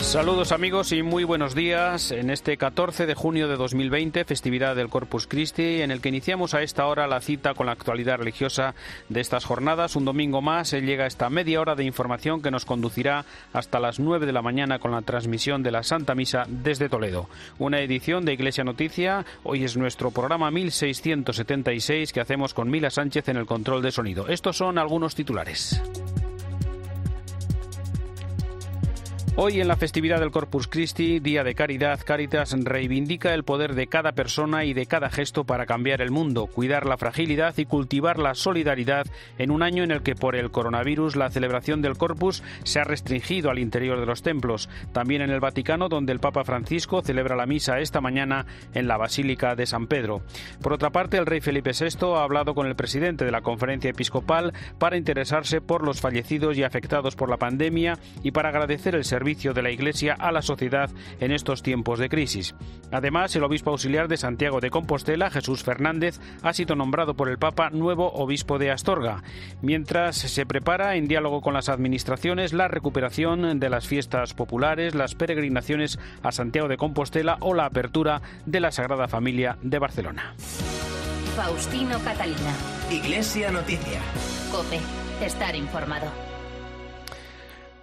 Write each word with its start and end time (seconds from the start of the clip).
Saludos 0.00 0.52
amigos 0.52 0.92
y 0.92 1.02
muy 1.02 1.24
buenos 1.24 1.54
días 1.54 2.12
en 2.12 2.30
este 2.30 2.56
14 2.56 3.04
de 3.04 3.14
junio 3.14 3.46
de 3.46 3.56
2020, 3.56 4.24
festividad 4.24 4.74
del 4.74 4.88
Corpus 4.88 5.26
Christi, 5.26 5.82
en 5.82 5.90
el 5.90 6.00
que 6.00 6.08
iniciamos 6.08 6.54
a 6.54 6.62
esta 6.62 6.86
hora 6.86 7.06
la 7.06 7.20
cita 7.20 7.52
con 7.52 7.66
la 7.66 7.72
actualidad 7.72 8.16
religiosa 8.16 8.74
de 9.10 9.20
estas 9.20 9.44
jornadas. 9.44 9.96
Un 9.96 10.06
domingo 10.06 10.40
más 10.40 10.72
eh, 10.72 10.80
llega 10.80 11.06
esta 11.06 11.28
media 11.28 11.60
hora 11.60 11.74
de 11.74 11.84
información 11.84 12.40
que 12.40 12.50
nos 12.50 12.64
conducirá 12.64 13.26
hasta 13.52 13.80
las 13.80 14.00
9 14.00 14.24
de 14.24 14.32
la 14.32 14.40
mañana 14.40 14.78
con 14.78 14.92
la 14.92 15.02
transmisión 15.02 15.62
de 15.62 15.72
la 15.72 15.82
Santa 15.82 16.14
Misa 16.14 16.46
desde 16.48 16.88
Toledo. 16.88 17.28
Una 17.58 17.80
edición 17.80 18.24
de 18.24 18.32
Iglesia 18.32 18.64
Noticia. 18.64 19.26
Hoy 19.42 19.64
es 19.64 19.76
nuestro 19.76 20.10
programa 20.10 20.50
1676 20.50 22.14
que 22.14 22.20
hacemos 22.20 22.54
con 22.54 22.70
Mila 22.70 22.88
Sánchez 22.88 23.28
en 23.28 23.36
el 23.36 23.46
control 23.46 23.82
de 23.82 23.92
sonido. 23.92 24.28
Estos 24.28 24.56
son 24.56 24.78
algunos 24.78 25.14
titulares. 25.14 25.82
Hoy 29.40 29.60
en 29.60 29.68
la 29.68 29.76
festividad 29.76 30.18
del 30.18 30.32
Corpus 30.32 30.66
Christi, 30.66 31.20
Día 31.20 31.44
de 31.44 31.54
Caridad, 31.54 32.00
Caritas 32.04 32.56
reivindica 32.58 33.34
el 33.34 33.44
poder 33.44 33.76
de 33.76 33.86
cada 33.86 34.10
persona 34.10 34.64
y 34.64 34.74
de 34.74 34.86
cada 34.86 35.10
gesto 35.10 35.44
para 35.44 35.64
cambiar 35.64 36.02
el 36.02 36.10
mundo, 36.10 36.48
cuidar 36.48 36.86
la 36.86 36.96
fragilidad 36.96 37.56
y 37.56 37.64
cultivar 37.64 38.18
la 38.18 38.34
solidaridad 38.34 39.06
en 39.38 39.52
un 39.52 39.62
año 39.62 39.84
en 39.84 39.92
el 39.92 40.02
que 40.02 40.16
por 40.16 40.34
el 40.34 40.50
coronavirus 40.50 41.14
la 41.14 41.30
celebración 41.30 41.82
del 41.82 41.96
Corpus 41.96 42.42
se 42.64 42.80
ha 42.80 42.82
restringido 42.82 43.48
al 43.48 43.60
interior 43.60 44.00
de 44.00 44.06
los 44.06 44.22
templos. 44.22 44.68
También 44.92 45.22
en 45.22 45.30
el 45.30 45.38
Vaticano, 45.38 45.88
donde 45.88 46.10
el 46.10 46.18
Papa 46.18 46.42
Francisco 46.42 47.00
celebra 47.00 47.36
la 47.36 47.46
misa 47.46 47.78
esta 47.78 48.00
mañana 48.00 48.44
en 48.74 48.88
la 48.88 48.96
Basílica 48.96 49.54
de 49.54 49.66
San 49.66 49.86
Pedro. 49.86 50.22
Por 50.60 50.72
otra 50.72 50.90
parte, 50.90 51.16
el 51.16 51.26
rey 51.26 51.40
Felipe 51.40 51.70
VI 51.78 52.12
ha 52.16 52.24
hablado 52.24 52.56
con 52.56 52.66
el 52.66 52.74
presidente 52.74 53.24
de 53.24 53.30
la 53.30 53.42
Conferencia 53.42 53.90
Episcopal 53.90 54.52
para 54.80 54.96
interesarse 54.96 55.60
por 55.60 55.84
los 55.84 56.00
fallecidos 56.00 56.58
y 56.58 56.64
afectados 56.64 57.14
por 57.14 57.30
la 57.30 57.36
pandemia 57.36 58.00
y 58.24 58.32
para 58.32 58.48
agradecer 58.48 58.96
el 58.96 59.04
servicio 59.04 59.27
de 59.28 59.62
la 59.62 59.70
Iglesia 59.70 60.16
a 60.18 60.32
la 60.32 60.40
sociedad 60.40 60.88
en 61.20 61.32
estos 61.32 61.62
tiempos 61.62 61.98
de 61.98 62.08
crisis. 62.08 62.54
Además, 62.90 63.36
el 63.36 63.44
obispo 63.44 63.70
auxiliar 63.70 64.08
de 64.08 64.16
Santiago 64.16 64.60
de 64.60 64.70
Compostela, 64.70 65.30
Jesús 65.30 65.62
Fernández, 65.62 66.18
ha 66.42 66.54
sido 66.54 66.76
nombrado 66.76 67.14
por 67.14 67.28
el 67.28 67.36
Papa 67.36 67.68
nuevo 67.68 68.10
obispo 68.14 68.58
de 68.58 68.70
Astorga, 68.70 69.22
mientras 69.60 70.16
se 70.16 70.46
prepara, 70.46 70.96
en 70.96 71.08
diálogo 71.08 71.42
con 71.42 71.52
las 71.52 71.68
administraciones, 71.68 72.54
la 72.54 72.68
recuperación 72.68 73.60
de 73.60 73.68
las 73.68 73.86
fiestas 73.86 74.32
populares, 74.32 74.94
las 74.94 75.14
peregrinaciones 75.14 75.98
a 76.22 76.32
Santiago 76.32 76.68
de 76.68 76.78
Compostela 76.78 77.36
o 77.40 77.52
la 77.52 77.66
apertura 77.66 78.22
de 78.46 78.60
la 78.60 78.72
Sagrada 78.72 79.08
Familia 79.08 79.58
de 79.60 79.78
Barcelona. 79.78 80.34
Faustino 81.36 81.98
Catalina. 82.02 82.54
Iglesia 82.90 83.50
Noticia. 83.50 84.00
Cope, 84.50 84.80
estar 85.22 85.54
informado. 85.54 86.27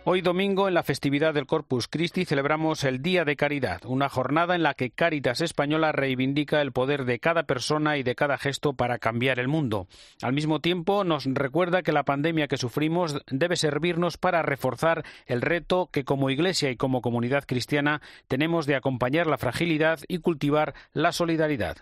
Hoy 0.07 0.21
domingo, 0.21 0.67
en 0.67 0.75
la 0.75 0.83
festividad 0.83 1.33
del 1.33 1.47
Corpus 1.47 1.87
Christi, 1.87 2.25
celebramos 2.25 2.83
el 2.83 3.01
Día 3.01 3.25
de 3.25 3.35
Caridad, 3.35 3.83
una 3.87 4.07
jornada 4.07 4.53
en 4.53 4.61
la 4.61 4.75
que 4.75 4.91
Caritas 4.91 5.41
Española 5.41 5.91
reivindica 5.93 6.61
el 6.61 6.71
poder 6.71 7.05
de 7.05 7.17
cada 7.17 7.47
persona 7.47 7.97
y 7.97 8.03
de 8.03 8.13
cada 8.13 8.37
gesto 8.37 8.73
para 8.73 8.99
cambiar 8.99 9.39
el 9.39 9.47
mundo. 9.47 9.87
Al 10.21 10.33
mismo 10.33 10.59
tiempo, 10.59 11.03
nos 11.03 11.25
recuerda 11.25 11.81
que 11.81 11.91
la 11.91 12.03
pandemia 12.03 12.47
que 12.47 12.57
sufrimos 12.57 13.19
debe 13.31 13.55
servirnos 13.55 14.17
para 14.17 14.43
reforzar 14.43 15.03
el 15.25 15.41
reto 15.41 15.89
que 15.91 16.05
como 16.05 16.29
Iglesia 16.29 16.69
y 16.69 16.75
como 16.75 17.01
comunidad 17.01 17.45
cristiana 17.47 17.99
tenemos 18.27 18.67
de 18.67 18.75
acompañar 18.75 19.25
la 19.25 19.39
fragilidad 19.39 20.01
y 20.07 20.19
cultivar 20.19 20.75
la 20.93 21.13
solidaridad. 21.13 21.77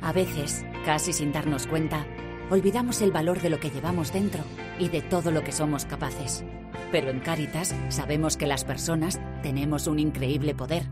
A 0.00 0.12
veces, 0.12 0.64
casi 0.84 1.12
sin 1.12 1.32
darnos 1.32 1.66
cuenta, 1.66 2.06
olvidamos 2.50 3.00
el 3.02 3.12
valor 3.12 3.40
de 3.40 3.50
lo 3.50 3.60
que 3.60 3.70
llevamos 3.70 4.12
dentro 4.12 4.42
y 4.78 4.88
de 4.88 5.02
todo 5.02 5.30
lo 5.30 5.42
que 5.42 5.52
somos 5.52 5.84
capaces. 5.84 6.44
Pero 6.92 7.10
en 7.10 7.20
Cáritas 7.20 7.74
sabemos 7.88 8.36
que 8.36 8.46
las 8.46 8.64
personas 8.64 9.20
tenemos 9.42 9.86
un 9.86 9.98
increíble 9.98 10.54
poder. 10.54 10.84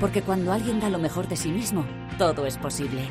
Porque 0.00 0.22
cuando 0.22 0.52
alguien 0.52 0.80
da 0.80 0.88
lo 0.88 0.98
mejor 0.98 1.28
de 1.28 1.36
sí 1.36 1.50
mismo, 1.50 1.84
todo 2.18 2.46
es 2.46 2.58
posible. 2.58 3.02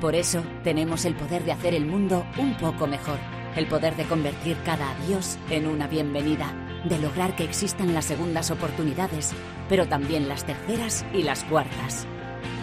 Por 0.00 0.14
eso 0.14 0.42
tenemos 0.64 1.04
el 1.04 1.14
poder 1.14 1.44
de 1.44 1.52
hacer 1.52 1.74
el 1.74 1.86
mundo 1.86 2.24
un 2.38 2.56
poco 2.56 2.86
mejor. 2.86 3.18
El 3.54 3.66
poder 3.66 3.96
de 3.96 4.04
convertir 4.04 4.56
cada 4.64 4.90
adiós 4.90 5.38
en 5.50 5.66
una 5.66 5.86
bienvenida. 5.86 6.52
De 6.88 6.98
lograr 6.98 7.36
que 7.36 7.44
existan 7.44 7.94
las 7.94 8.06
segundas 8.06 8.50
oportunidades, 8.50 9.32
pero 9.68 9.86
también 9.86 10.28
las 10.28 10.44
terceras 10.44 11.04
y 11.14 11.22
las 11.22 11.44
cuartas. 11.44 12.06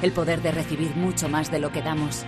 El 0.02 0.12
poder 0.12 0.42
de 0.42 0.52
recibir 0.52 0.96
mucho 0.96 1.30
más 1.30 1.52
de 1.52 1.60
lo 1.60 1.72
que 1.72 1.82
damos 1.82 2.26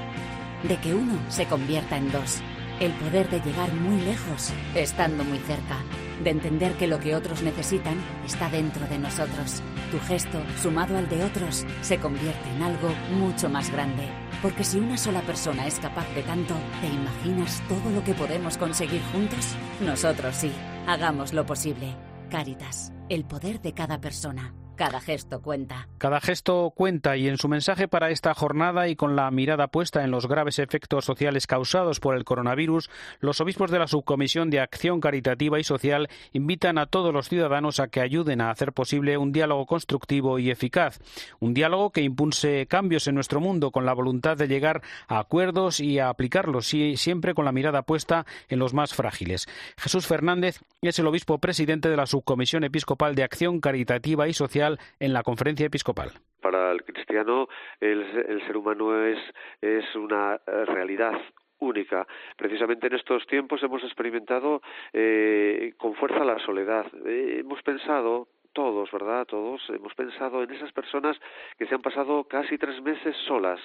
de 0.64 0.78
que 0.78 0.94
uno 0.94 1.20
se 1.30 1.46
convierta 1.46 1.98
en 1.98 2.12
dos. 2.12 2.42
El 2.80 2.92
poder 2.94 3.30
de 3.30 3.40
llegar 3.42 3.74
muy 3.74 4.02
lejos, 4.02 4.52
estando 4.76 5.24
muy 5.24 5.38
cerca. 5.40 5.78
De 6.24 6.32
entender 6.32 6.74
que 6.74 6.88
lo 6.88 7.00
que 7.00 7.16
otros 7.16 7.42
necesitan 7.42 7.96
está 8.26 8.50
dentro 8.50 8.88
de 8.88 8.98
nosotros. 8.98 9.62
Tu 9.92 10.00
gesto, 10.00 10.42
sumado 10.62 10.98
al 10.98 11.10
de 11.10 11.24
otros, 11.24 11.66
se 11.82 11.98
convierte 11.98 12.50
en 12.56 12.64
algo 12.64 12.90
mucho 13.18 13.50
más 13.50 13.72
grande. 13.72 14.08
Porque 14.42 14.64
si 14.64 14.80
una 14.80 14.98
sola 14.98 15.22
persona 15.22 15.68
es 15.68 15.80
capaz 15.80 16.08
de 16.16 16.24
tanto, 16.24 16.56
¿te 16.82 16.88
imaginas 16.88 17.62
todo 17.68 17.92
lo 17.92 18.04
que 18.04 18.14
podemos 18.14 18.58
conseguir 18.58 19.02
juntos? 19.12 19.56
Nosotros 19.82 20.36
sí. 20.36 20.52
Hagamos 20.88 21.34
lo 21.34 21.46
posible. 21.46 21.96
Caritas, 22.30 22.92
el 23.10 23.26
poder 23.26 23.62
de 23.62 23.74
cada 23.74 24.02
persona. 24.02 24.56
Cada 24.82 25.00
gesto 25.00 25.44
cuenta. 25.44 25.88
Cada 26.00 26.20
gesto 26.20 26.74
cuenta 26.76 27.16
y 27.16 27.28
en 27.28 27.38
su 27.38 27.48
mensaje 27.48 27.88
para 27.88 28.10
esta 28.10 28.34
jornada 28.34 28.88
y 28.88 28.96
con 28.96 29.16
la 29.16 29.30
mirada 29.30 29.68
puesta 29.68 30.04
en 30.04 30.10
los 30.10 30.28
graves 30.28 30.58
efectos 30.58 31.06
sociales 31.06 31.46
causados 31.46 32.00
por 32.00 32.16
el 32.16 32.24
coronavirus, 32.24 32.90
los 33.20 33.40
obispos 33.42 33.70
de 33.70 33.78
la 33.78 33.86
Subcomisión 33.86 34.50
de 34.50 34.60
Acción 34.60 35.00
Caritativa 35.00 35.60
y 35.60 35.64
Social 35.64 36.10
invitan 36.34 36.80
a 36.80 36.88
todos 36.88 37.14
los 37.14 37.30
ciudadanos 37.30 37.80
a 37.80 37.90
que 37.90 38.02
ayuden 38.02 38.42
a 38.42 38.50
hacer 38.50 38.74
posible 38.74 39.20
un 39.20 39.32
diálogo 39.32 39.68
constructivo 39.68 40.40
y 40.40 40.50
eficaz, 40.50 41.00
un 41.40 41.54
diálogo 41.54 41.92
que 41.92 42.02
impulse 42.02 42.66
cambios 42.66 43.08
en 43.08 43.14
nuestro 43.14 43.40
mundo 43.40 43.70
con 43.70 43.86
la 43.86 43.94
voluntad 43.94 44.36
de 44.36 44.48
llegar 44.48 44.82
a 45.08 45.20
acuerdos 45.20 45.80
y 45.80 46.00
a 46.00 46.10
aplicarlos 46.10 46.66
siempre 46.96 47.36
con 47.36 47.46
la 47.46 47.52
mirada 47.52 47.84
puesta 47.84 48.26
en 48.50 48.58
los 48.58 48.74
más 48.74 48.96
frágiles. 48.96 49.48
Jesús 49.78 50.08
Fernández 50.08 50.60
es 50.82 50.98
el 50.98 51.06
obispo 51.06 51.38
presidente 51.38 51.88
de 51.88 51.98
la 51.98 52.08
Subcomisión 52.08 52.64
Episcopal 52.64 53.14
de 53.14 53.22
Acción 53.22 53.60
Caritativa 53.60 54.28
y 54.28 54.34
Social 54.34 54.71
en 55.00 55.14
la 55.14 55.24
conferencia 55.24 55.66
episcopal. 55.66 56.12
Para 56.42 56.72
el 56.72 56.84
cristiano 56.84 57.48
el, 57.80 58.42
ser 58.46 58.58
humano 58.58 59.06
es, 59.06 59.20
es 59.62 59.96
una 59.96 60.36
eh, 60.36 60.66
realidad 60.66 61.14
única. 61.62 62.06
Precisamente 62.36 62.88
en 62.88 62.96
estos 62.96 63.26
tiempos 63.28 63.64
hemos 63.64 63.84
experimentado 63.84 64.62
eh, 64.94 65.74
con 65.78 65.96
fuerza 65.96 66.26
la 66.26 66.40
soledad. 66.40 66.86
Eh, 67.06 67.38
hemos 67.40 67.62
pensado, 67.62 68.28
todos, 68.54 68.92
¿verdad? 68.92 69.26
Todos 69.26 69.62
hemos 69.70 69.94
pensado 69.96 70.44
en 70.44 70.52
esas 70.52 70.72
personas 70.72 71.20
que 71.58 71.66
se 71.66 71.76
han 71.76 71.82
pasado 71.82 72.24
casi 72.26 72.58
tres 72.58 72.82
meses 72.82 73.16
solas, 73.28 73.60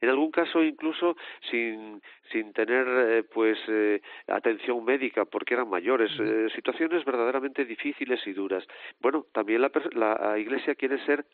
en 0.00 0.08
algún 0.08 0.30
caso 0.30 0.62
incluso 0.62 1.16
sin, 1.50 2.02
sin 2.30 2.52
tener 2.52 2.86
eh, 2.88 3.22
pues 3.22 3.58
eh, 3.68 4.00
atención 4.28 4.84
médica 4.84 5.24
porque 5.24 5.54
eran 5.54 5.68
mayores, 5.68 6.10
eh, 6.18 6.48
situaciones 6.54 7.04
verdaderamente 7.04 7.64
difíciles 7.64 8.26
y 8.26 8.32
duras. 8.32 8.66
Bueno, 9.00 9.26
también 9.32 9.62
la, 9.62 9.70
la 9.92 10.38
Iglesia 10.38 10.74
quiere 10.74 10.98
ser 11.04 11.24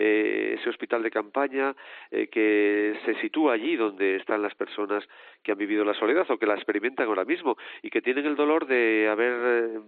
ese 0.00 0.68
hospital 0.68 1.02
de 1.02 1.10
campaña 1.10 1.74
que 2.10 2.98
se 3.04 3.14
sitúa 3.20 3.54
allí 3.54 3.76
donde 3.76 4.16
están 4.16 4.42
las 4.42 4.54
personas 4.54 5.06
que 5.42 5.52
han 5.52 5.58
vivido 5.58 5.84
la 5.84 5.94
soledad 5.94 6.30
o 6.30 6.38
que 6.38 6.46
la 6.46 6.54
experimentan 6.54 7.06
ahora 7.06 7.24
mismo 7.24 7.56
y 7.82 7.90
que 7.90 8.00
tienen 8.00 8.26
el 8.26 8.36
dolor 8.36 8.66
de 8.66 9.08
haber 9.08 9.80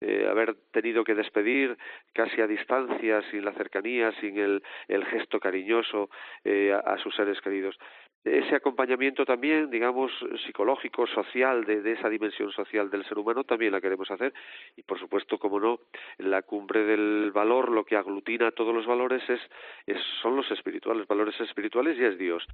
eh, 0.00 0.28
haber 0.30 0.54
tenido 0.70 1.02
que 1.02 1.16
despedir 1.16 1.76
casi 2.12 2.40
a 2.40 2.46
distancia, 2.46 3.20
sin 3.32 3.44
la 3.44 3.52
cercanía, 3.54 4.12
sin 4.20 4.38
el, 4.38 4.62
el 4.86 5.04
gesto 5.06 5.40
cariñoso 5.40 6.08
eh, 6.44 6.72
a, 6.72 6.96
sus 6.98 7.16
seres 7.16 7.40
queridos. 7.40 7.76
Ese 8.24 8.56
acompañamiento 8.56 9.24
también, 9.24 9.70
digamos, 9.70 10.12
psicológico, 10.44 11.06
social, 11.06 11.64
de, 11.64 11.92
esa 11.92 12.08
dimensión 12.08 12.50
social 12.50 12.90
del 12.90 13.04
ser 13.04 13.18
humano, 13.18 13.44
también 13.44 13.72
la 13.72 13.80
queremos 13.80 14.10
hacer. 14.10 14.34
Y, 14.76 14.82
por 14.82 14.98
supuesto, 14.98 15.38
como 15.38 15.60
no, 15.60 15.80
la 16.18 16.42
cumbre 16.42 16.84
del 16.84 17.30
valor, 17.32 17.70
lo 17.70 17.84
que 17.84 17.96
aglutina 17.96 18.50
todos 18.50 18.74
los 18.74 18.86
valores, 18.86 19.22
es, 19.28 19.40
es 19.86 19.98
son 20.20 20.36
los 20.36 20.50
espirituales, 20.50 21.06
valores 21.06 21.40
espirituales 21.40 21.96
y 21.98 22.04
es 22.04 22.18
Dios. 22.18 22.46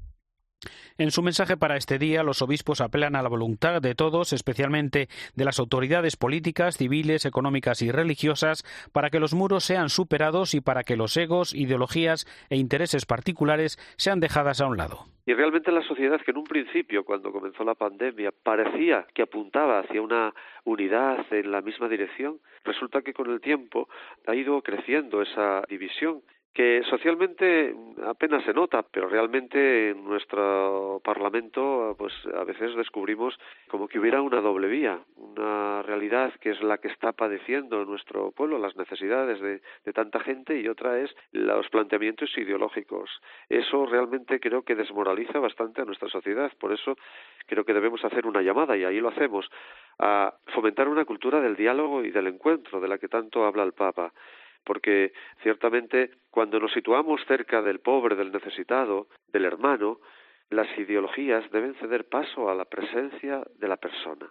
En 0.99 1.11
su 1.11 1.23
mensaje 1.23 1.57
para 1.57 1.77
este 1.77 1.99
día, 1.99 2.23
los 2.23 2.43
obispos 2.43 2.81
apelan 2.81 3.17
a 3.17 3.23
la 3.23 3.29
voluntad 3.29 3.83
de 3.83 3.95
todos, 3.95 4.33
especialmente 4.33 5.09
de 5.35 5.45
las 5.45 5.59
autoridades 5.59 6.17
políticas, 6.17 6.77
civiles, 6.77 7.25
económicas 7.25 7.83
y 7.83 7.91
religiosas, 7.91 8.65
para 8.93 9.11
que 9.11 9.21
los 9.21 9.35
muros 9.35 9.65
sean 9.65 9.89
superados 9.89 10.55
y 10.55 10.61
para 10.61 10.85
que 10.85 10.97
los 10.97 11.17
egos, 11.17 11.55
ideologías 11.55 12.27
e 12.51 12.57
intereses 12.57 13.07
particulares 13.07 13.79
sean 13.97 14.21
dejadas 14.21 14.61
a 14.61 14.67
un 14.67 14.77
lado. 14.77 15.07
Y 15.27 15.33
realmente 15.33 15.73
la 15.73 15.83
sociedad 15.83 16.21
que 16.21 16.33
en 16.33 16.37
un 16.37 16.45
principio, 16.45 17.05
cuando 17.05 17.33
comenzó 17.33 17.65
la 17.65 17.75
pandemia, 17.75 18.31
parecía 18.43 19.07
que 19.15 19.23
apuntaba 19.23 19.79
hacia 19.79 20.03
una 20.03 20.35
unidad 20.65 21.25
en 21.33 21.51
la 21.51 21.63
misma 21.63 21.89
dirección, 21.89 22.41
resulta 22.63 23.01
que 23.01 23.15
con 23.15 23.31
el 23.31 23.41
tiempo 23.41 23.89
ha 24.27 24.35
ido 24.35 24.61
creciendo 24.61 25.23
esa 25.23 25.63
división 25.69 26.21
que 26.55 26.85
socialmente 26.89 27.75
apenas 28.07 28.45
se 28.45 28.55
nota, 28.55 28.85
pero 28.89 29.09
realmente 29.09 29.91
en 29.91 30.05
nuestro 30.05 31.01
Parlamento 31.05 31.97
pues 31.99 32.13
a 32.33 32.45
veces 32.45 32.77
descubrimos 32.77 33.37
como 33.69 33.89
que 33.89 33.99
hubiera 33.99 34.23
una 34.23 34.41
doble 34.41 34.69
vía, 34.69 35.01
una 35.17 35.83
realidad 35.83 36.33
que 36.41 36.51
es 36.51 36.63
la 36.63 36.79
que 36.79 36.87
está 36.87 37.11
padeciendo 37.11 37.85
nuestro 37.85 38.31
pueblo, 38.31 38.59
las 38.59 38.77
necesidades 38.77 39.41
de, 39.41 39.63
de 39.85 39.93
tanta 39.93 40.21
gente 40.21 40.61
y 40.61 40.69
otra 40.69 41.01
es 41.01 41.13
los 41.33 41.69
planteamientos 41.71 42.31
ideológicos. 42.39 43.11
Eso 43.49 43.87
realmente 43.87 44.39
creo 44.39 44.63
que 44.63 44.77
desmoraliza 44.77 45.41
bastante 45.41 45.83
a 45.83 45.85
nuestra 45.85 46.09
sociedad, 46.09 46.53
por 46.61 46.73
eso 46.73 46.97
creo 47.47 47.65
que 47.65 47.75
debemos 47.75 48.05
hacer 48.05 48.29
una 48.29 48.43
llamada 48.43 48.77
y 48.77 48.85
ahí 48.85 49.01
lo 49.01 49.09
hacemos 49.09 49.51
a 49.99 50.33
fomentar 50.55 50.87
una 50.87 51.05
cultura 51.05 51.41
del 51.41 51.57
diálogo 51.57 52.05
y 52.05 52.13
del 52.13 52.29
encuentro 52.29 52.81
de 52.81 52.87
la 52.87 52.99
que 52.99 53.09
tanto 53.09 53.45
habla 53.45 53.65
el 53.65 53.73
Papa 53.73 54.13
porque 54.65 55.13
ciertamente 55.43 56.11
cuando 56.31 56.59
nos 56.59 56.73
situamos 56.73 57.25
cerca 57.27 57.63
del 57.63 57.81
pobre, 57.81 58.17
del 58.17 58.33
necesitado, 58.33 59.09
del 59.29 59.45
hermano, 59.45 60.01
las 60.51 60.69
ideologías 60.79 61.51
deben 61.51 61.75
ceder 61.75 62.09
paso 62.09 62.51
a 62.51 62.55
la 62.55 62.65
presencia 62.65 63.43
de 63.59 63.69
la 63.69 63.77
persona. 63.77 64.31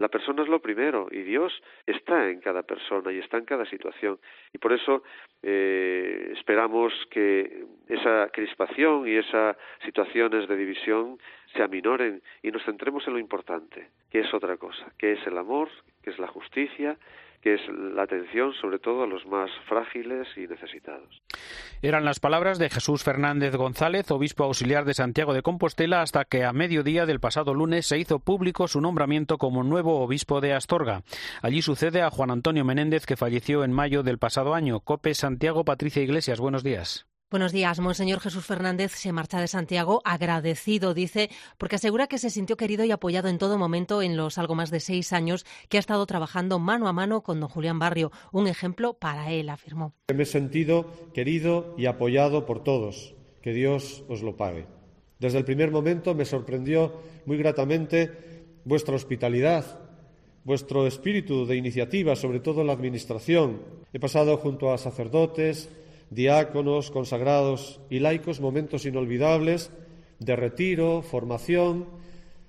La 0.00 0.08
persona 0.08 0.42
es 0.42 0.48
lo 0.48 0.62
primero 0.62 1.08
y 1.10 1.22
Dios 1.22 1.52
está 1.86 2.30
en 2.30 2.40
cada 2.40 2.62
persona 2.62 3.12
y 3.12 3.18
está 3.18 3.36
en 3.36 3.44
cada 3.44 3.66
situación. 3.66 4.18
Y 4.50 4.56
por 4.56 4.72
eso 4.72 5.02
eh, 5.42 6.32
esperamos 6.38 6.94
que 7.10 7.66
esa 7.86 8.30
crispación 8.32 9.06
y 9.06 9.16
esas 9.16 9.58
situaciones 9.84 10.48
de 10.48 10.56
división 10.56 11.18
se 11.54 11.62
aminoren 11.62 12.22
y 12.42 12.50
nos 12.50 12.64
centremos 12.64 13.06
en 13.08 13.12
lo 13.12 13.18
importante, 13.18 13.90
que 14.10 14.20
es 14.20 14.32
otra 14.32 14.56
cosa, 14.56 14.90
que 14.96 15.12
es 15.12 15.26
el 15.26 15.36
amor, 15.36 15.68
que 16.02 16.10
es 16.10 16.18
la 16.18 16.28
justicia, 16.28 16.96
que 17.42 17.54
es 17.54 17.60
la 17.68 18.02
atención 18.02 18.52
sobre 18.60 18.78
todo 18.78 19.04
a 19.04 19.06
los 19.06 19.24
más 19.26 19.50
frágiles 19.66 20.28
y 20.36 20.46
necesitados. 20.46 21.22
Eran 21.82 22.04
las 22.04 22.20
palabras 22.20 22.58
de 22.58 22.68
Jesús 22.68 23.02
Fernández 23.02 23.56
González, 23.56 24.10
obispo 24.10 24.44
auxiliar 24.44 24.84
de 24.84 24.94
Santiago 24.94 25.32
de 25.32 25.42
Compostela, 25.42 26.02
hasta 26.02 26.26
que 26.26 26.44
a 26.44 26.52
mediodía 26.52 27.06
del 27.06 27.20
pasado 27.20 27.54
lunes 27.54 27.86
se 27.86 27.98
hizo 27.98 28.18
público 28.18 28.68
su 28.68 28.80
nombramiento 28.80 29.38
como 29.38 29.62
nuevo 29.62 30.00
obispo 30.00 30.40
de 30.40 30.52
Astorga. 30.52 31.02
Allí 31.40 31.62
sucede 31.62 32.02
a 32.02 32.10
Juan 32.10 32.30
Antonio 32.30 32.64
Menéndez, 32.64 33.06
que 33.06 33.16
falleció 33.16 33.64
en 33.64 33.72
mayo 33.72 34.02
del 34.02 34.18
pasado 34.18 34.54
año. 34.54 34.80
Cope 34.80 35.14
Santiago, 35.14 35.64
Patricia 35.64 36.02
Iglesias, 36.02 36.40
buenos 36.40 36.62
días. 36.62 37.09
Buenos 37.30 37.52
días. 37.52 37.78
Monseñor 37.78 38.18
Jesús 38.18 38.44
Fernández 38.44 38.90
se 38.90 39.12
marcha 39.12 39.40
de 39.40 39.46
Santiago 39.46 40.02
agradecido, 40.04 40.94
dice, 40.94 41.30
porque 41.58 41.76
asegura 41.76 42.08
que 42.08 42.18
se 42.18 42.28
sintió 42.28 42.56
querido 42.56 42.84
y 42.84 42.90
apoyado 42.90 43.28
en 43.28 43.38
todo 43.38 43.56
momento 43.56 44.02
en 44.02 44.16
los 44.16 44.36
algo 44.36 44.56
más 44.56 44.72
de 44.72 44.80
seis 44.80 45.12
años 45.12 45.46
que 45.68 45.76
ha 45.76 45.80
estado 45.80 46.04
trabajando 46.06 46.58
mano 46.58 46.88
a 46.88 46.92
mano 46.92 47.22
con 47.22 47.38
don 47.38 47.48
Julián 47.48 47.78
Barrio. 47.78 48.10
Un 48.32 48.48
ejemplo 48.48 48.94
para 48.94 49.30
él, 49.30 49.48
afirmó. 49.48 49.94
Me 50.12 50.24
he 50.24 50.26
sentido 50.26 50.90
querido 51.14 51.72
y 51.78 51.86
apoyado 51.86 52.46
por 52.46 52.64
todos. 52.64 53.14
Que 53.42 53.52
Dios 53.52 54.02
os 54.08 54.22
lo 54.22 54.36
pague. 54.36 54.66
Desde 55.20 55.38
el 55.38 55.44
primer 55.44 55.70
momento 55.70 56.16
me 56.16 56.24
sorprendió 56.24 57.00
muy 57.26 57.36
gratamente 57.36 58.10
vuestra 58.64 58.96
hospitalidad, 58.96 59.78
vuestro 60.42 60.84
espíritu 60.84 61.46
de 61.46 61.54
iniciativa, 61.54 62.16
sobre 62.16 62.40
todo 62.40 62.62
en 62.62 62.66
la 62.66 62.72
Administración. 62.72 63.62
He 63.92 64.00
pasado 64.00 64.36
junto 64.36 64.72
a 64.72 64.78
sacerdotes, 64.78 65.70
diáconos, 66.10 66.90
consagrados 66.90 67.80
y 67.88 68.00
laicos 68.00 68.40
momentos 68.40 68.84
inolvidables 68.84 69.70
de 70.18 70.36
retiro, 70.36 71.02
formación, 71.02 71.88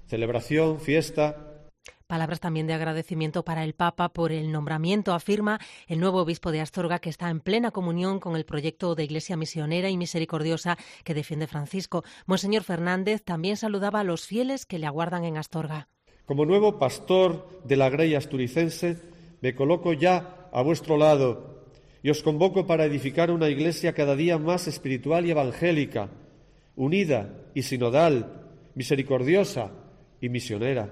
celebración, 0.08 0.80
fiesta. 0.80 1.48
Palabras 2.06 2.42
también 2.42 2.68
de 2.68 2.74
agradecimiento 2.74 3.46
para 3.46 3.64
el 3.64 3.74
Papa 3.74 4.10
por 4.10 4.34
el 4.34 4.52
nombramiento, 4.52 5.14
afirma 5.14 5.62
el 5.88 6.02
nuevo 6.02 6.20
obispo 6.20 6.52
de 6.52 6.60
Astorga, 6.60 7.00
que 7.00 7.10
está 7.10 7.30
en 7.30 7.40
plena 7.40 7.72
comunión 7.72 8.20
con 8.20 8.36
el 8.36 8.44
proyecto 8.44 8.96
de 8.96 9.06
Iglesia 9.06 9.38
misionera 9.38 9.90
y 9.90 9.96
misericordiosa 9.96 10.78
que 11.06 11.14
defiende 11.14 11.48
Francisco. 11.48 12.04
Monseñor 12.26 12.64
Fernández 12.64 13.24
también 13.24 13.56
saludaba 13.56 14.02
a 14.02 14.04
los 14.04 14.26
fieles 14.26 14.66
que 14.66 14.80
le 14.80 14.88
aguardan 14.88 15.24
en 15.24 15.38
Astorga. 15.38 15.88
Como 16.26 16.46
nuevo 16.46 16.78
pastor 16.78 17.48
de 17.64 17.78
la 17.78 17.90
Grey 17.90 18.14
asturicense, 18.16 18.98
me 19.40 19.56
coloco 19.56 19.94
ya 19.94 20.50
a 20.52 20.62
vuestro 20.62 20.98
lado 20.98 21.51
y 22.04 22.10
os 22.10 22.24
convoco 22.24 22.66
para 22.66 22.86
edificar 22.86 23.32
una 23.32 23.50
iglesia 23.50 23.94
cada 23.94 24.16
día 24.16 24.38
más 24.38 24.68
espiritual 24.68 25.26
y 25.26 25.32
evangélica, 25.32 26.10
unida 26.76 27.30
y 27.54 27.64
sinodal, 27.64 28.42
misericordiosa 28.76 29.72
y 30.20 30.30
misionera, 30.30 30.90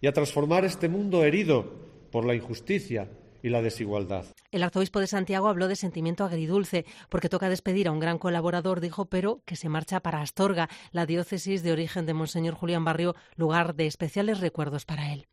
y 0.00 0.06
a 0.06 0.12
transformar 0.12 0.64
este 0.64 0.88
mundo 0.88 1.24
herido 1.24 1.72
por 2.10 2.24
la 2.24 2.34
injusticia 2.34 3.08
y 3.42 3.48
la 3.48 3.62
desigualdad. 3.62 4.26
El 4.50 4.62
arzobispo 4.62 5.00
de 5.00 5.06
Santiago 5.06 5.48
habló 5.48 5.68
de 5.68 5.76
sentimiento 5.76 6.24
agridulce, 6.24 6.84
porque 7.08 7.28
toca 7.28 7.48
despedir 7.48 7.88
a 7.88 7.92
un 7.92 8.00
gran 8.00 8.18
colaborador, 8.18 8.80
dijo, 8.80 9.06
pero 9.06 9.40
que 9.44 9.56
se 9.56 9.68
marcha 9.68 10.00
para 10.00 10.20
Astorga, 10.20 10.68
la 10.92 11.06
diócesis 11.06 11.62
de 11.62 11.72
origen 11.72 12.06
de 12.06 12.14
Monseñor 12.14 12.54
Julián 12.54 12.84
Barrio, 12.84 13.14
lugar 13.36 13.74
de 13.74 13.86
especiales 13.86 14.40
recuerdos 14.40 14.84
para 14.84 15.12
él. 15.12 15.26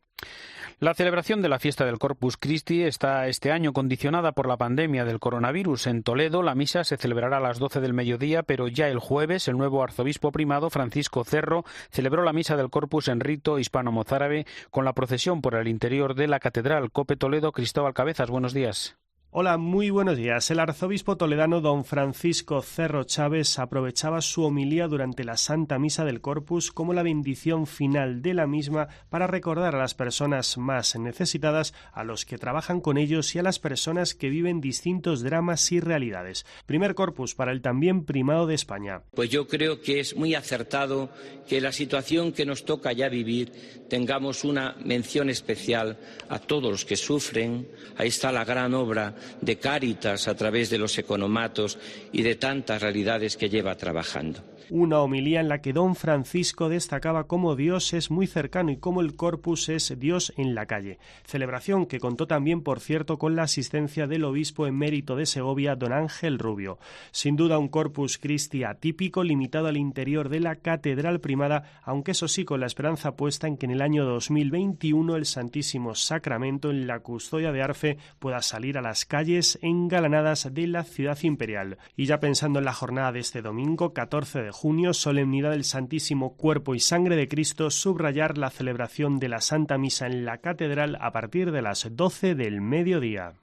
La 0.80 0.92
celebración 0.92 1.40
de 1.40 1.48
la 1.48 1.60
fiesta 1.60 1.84
del 1.84 1.98
Corpus 1.98 2.36
Christi 2.36 2.82
está 2.82 3.28
este 3.28 3.52
año 3.52 3.72
condicionada 3.72 4.32
por 4.32 4.48
la 4.48 4.56
pandemia 4.56 5.04
del 5.04 5.20
coronavirus. 5.20 5.86
En 5.86 6.02
Toledo 6.02 6.42
la 6.42 6.54
misa 6.54 6.82
se 6.82 6.96
celebrará 6.96 7.36
a 7.36 7.40
las 7.40 7.58
12 7.58 7.80
del 7.80 7.94
mediodía, 7.94 8.42
pero 8.42 8.66
ya 8.66 8.88
el 8.88 8.98
jueves 8.98 9.46
el 9.46 9.56
nuevo 9.56 9.82
arzobispo 9.82 10.32
primado 10.32 10.70
Francisco 10.70 11.24
Cerro 11.24 11.64
celebró 11.90 12.24
la 12.24 12.32
misa 12.32 12.56
del 12.56 12.70
Corpus 12.70 13.08
en 13.08 13.20
rito 13.20 13.58
hispano-mozárabe 13.58 14.46
con 14.70 14.84
la 14.84 14.94
procesión 14.94 15.42
por 15.42 15.54
el 15.54 15.68
interior 15.68 16.14
de 16.14 16.26
la 16.26 16.40
catedral. 16.40 16.90
Cope 16.90 17.16
Toledo, 17.16 17.52
Cristóbal 17.52 17.94
Cabezas, 17.94 18.28
buenos 18.28 18.52
días. 18.52 18.96
Hola, 19.36 19.56
muy 19.56 19.90
buenos 19.90 20.16
días. 20.16 20.48
El 20.52 20.60
arzobispo 20.60 21.16
toledano 21.16 21.60
don 21.60 21.84
Francisco 21.84 22.62
Cerro 22.62 23.02
Chávez 23.02 23.58
aprovechaba 23.58 24.20
su 24.20 24.44
homilía 24.44 24.86
durante 24.86 25.24
la 25.24 25.36
Santa 25.36 25.76
Misa 25.76 26.04
del 26.04 26.20
Corpus 26.20 26.70
como 26.70 26.92
la 26.92 27.02
bendición 27.02 27.66
final 27.66 28.22
de 28.22 28.32
la 28.32 28.46
misma 28.46 28.86
para 29.10 29.26
recordar 29.26 29.74
a 29.74 29.78
las 29.78 29.94
personas 29.94 30.56
más 30.56 30.94
necesitadas, 30.94 31.74
a 31.92 32.04
los 32.04 32.24
que 32.24 32.38
trabajan 32.38 32.80
con 32.80 32.96
ellos 32.96 33.34
y 33.34 33.40
a 33.40 33.42
las 33.42 33.58
personas 33.58 34.14
que 34.14 34.28
viven 34.28 34.60
distintos 34.60 35.24
dramas 35.24 35.72
y 35.72 35.80
realidades. 35.80 36.46
Primer 36.64 36.94
Corpus 36.94 37.34
para 37.34 37.50
el 37.50 37.60
también 37.60 38.04
primado 38.04 38.46
de 38.46 38.54
España. 38.54 39.02
Pues 39.16 39.30
yo 39.30 39.48
creo 39.48 39.82
que 39.82 39.98
es 39.98 40.14
muy 40.14 40.36
acertado 40.36 41.10
que 41.48 41.60
la 41.60 41.72
situación 41.72 42.30
que 42.30 42.46
nos 42.46 42.64
toca 42.64 42.92
ya 42.92 43.08
vivir 43.08 43.50
tengamos 43.88 44.44
una 44.44 44.76
mención 44.84 45.28
especial 45.28 45.98
a 46.28 46.38
todos 46.38 46.70
los 46.70 46.84
que 46.84 46.96
sufren. 46.96 47.66
Ahí 47.96 48.06
está 48.06 48.30
la 48.30 48.44
gran 48.44 48.74
obra 48.74 49.16
de 49.40 49.58
Cáritas 49.58 50.28
a 50.28 50.34
través 50.34 50.70
de 50.70 50.78
los 50.78 50.96
economatos 50.98 51.78
y 52.12 52.22
de 52.22 52.36
tantas 52.36 52.82
realidades 52.82 53.36
que 53.36 53.50
lleva 53.50 53.76
trabajando 53.76 54.53
una 54.70 55.00
homilía 55.00 55.40
en 55.40 55.48
la 55.48 55.60
que 55.60 55.72
don 55.72 55.94
Francisco 55.94 56.68
destacaba 56.68 57.26
cómo 57.26 57.56
Dios 57.56 57.92
es 57.92 58.10
muy 58.10 58.26
cercano 58.26 58.70
y 58.70 58.76
cómo 58.76 59.00
el 59.00 59.16
corpus 59.16 59.68
es 59.68 59.98
Dios 59.98 60.32
en 60.36 60.54
la 60.54 60.66
calle. 60.66 60.98
Celebración 61.24 61.86
que 61.86 62.00
contó 62.00 62.26
también, 62.26 62.62
por 62.62 62.80
cierto, 62.80 63.18
con 63.18 63.36
la 63.36 63.42
asistencia 63.42 64.06
del 64.06 64.24
obispo 64.24 64.66
emérito 64.66 65.16
de 65.16 65.26
Segovia, 65.26 65.76
don 65.76 65.92
Ángel 65.92 66.38
Rubio. 66.38 66.78
Sin 67.10 67.36
duda 67.36 67.58
un 67.58 67.68
corpus 67.68 68.18
Christi 68.18 68.64
atípico, 68.64 69.22
limitado 69.22 69.68
al 69.68 69.76
interior 69.76 70.28
de 70.28 70.40
la 70.40 70.56
catedral 70.56 71.20
primada, 71.20 71.80
aunque 71.82 72.12
eso 72.12 72.28
sí 72.28 72.44
con 72.44 72.60
la 72.60 72.66
esperanza 72.66 73.16
puesta 73.16 73.46
en 73.46 73.56
que 73.56 73.66
en 73.66 73.72
el 73.72 73.82
año 73.82 74.04
2021 74.04 75.16
el 75.16 75.26
Santísimo 75.26 75.94
Sacramento 75.94 76.70
en 76.70 76.86
la 76.86 77.00
custodia 77.00 77.52
de 77.52 77.62
Arfe 77.62 77.98
pueda 78.18 78.42
salir 78.42 78.78
a 78.78 78.82
las 78.82 79.04
calles 79.04 79.58
engalanadas 79.62 80.52
de 80.52 80.66
la 80.66 80.84
ciudad 80.84 81.18
imperial. 81.22 81.78
Y 81.96 82.06
ya 82.06 82.20
pensando 82.20 82.58
en 82.58 82.64
la 82.64 82.72
jornada 82.72 83.12
de 83.12 83.20
este 83.20 83.42
domingo, 83.42 83.92
14 83.92 84.42
de 84.42 84.53
junio, 84.54 84.94
solemnidad 84.94 85.50
del 85.50 85.64
Santísimo 85.64 86.36
Cuerpo 86.36 86.74
y 86.74 86.80
Sangre 86.80 87.16
de 87.16 87.28
Cristo, 87.28 87.70
subrayar 87.70 88.38
la 88.38 88.50
celebración 88.50 89.18
de 89.18 89.28
la 89.28 89.40
Santa 89.40 89.76
Misa 89.76 90.06
en 90.06 90.24
la 90.24 90.38
Catedral 90.38 90.96
a 91.00 91.10
partir 91.12 91.50
de 91.52 91.60
las 91.60 91.88
12 91.90 92.34
del 92.34 92.60
mediodía. 92.60 93.34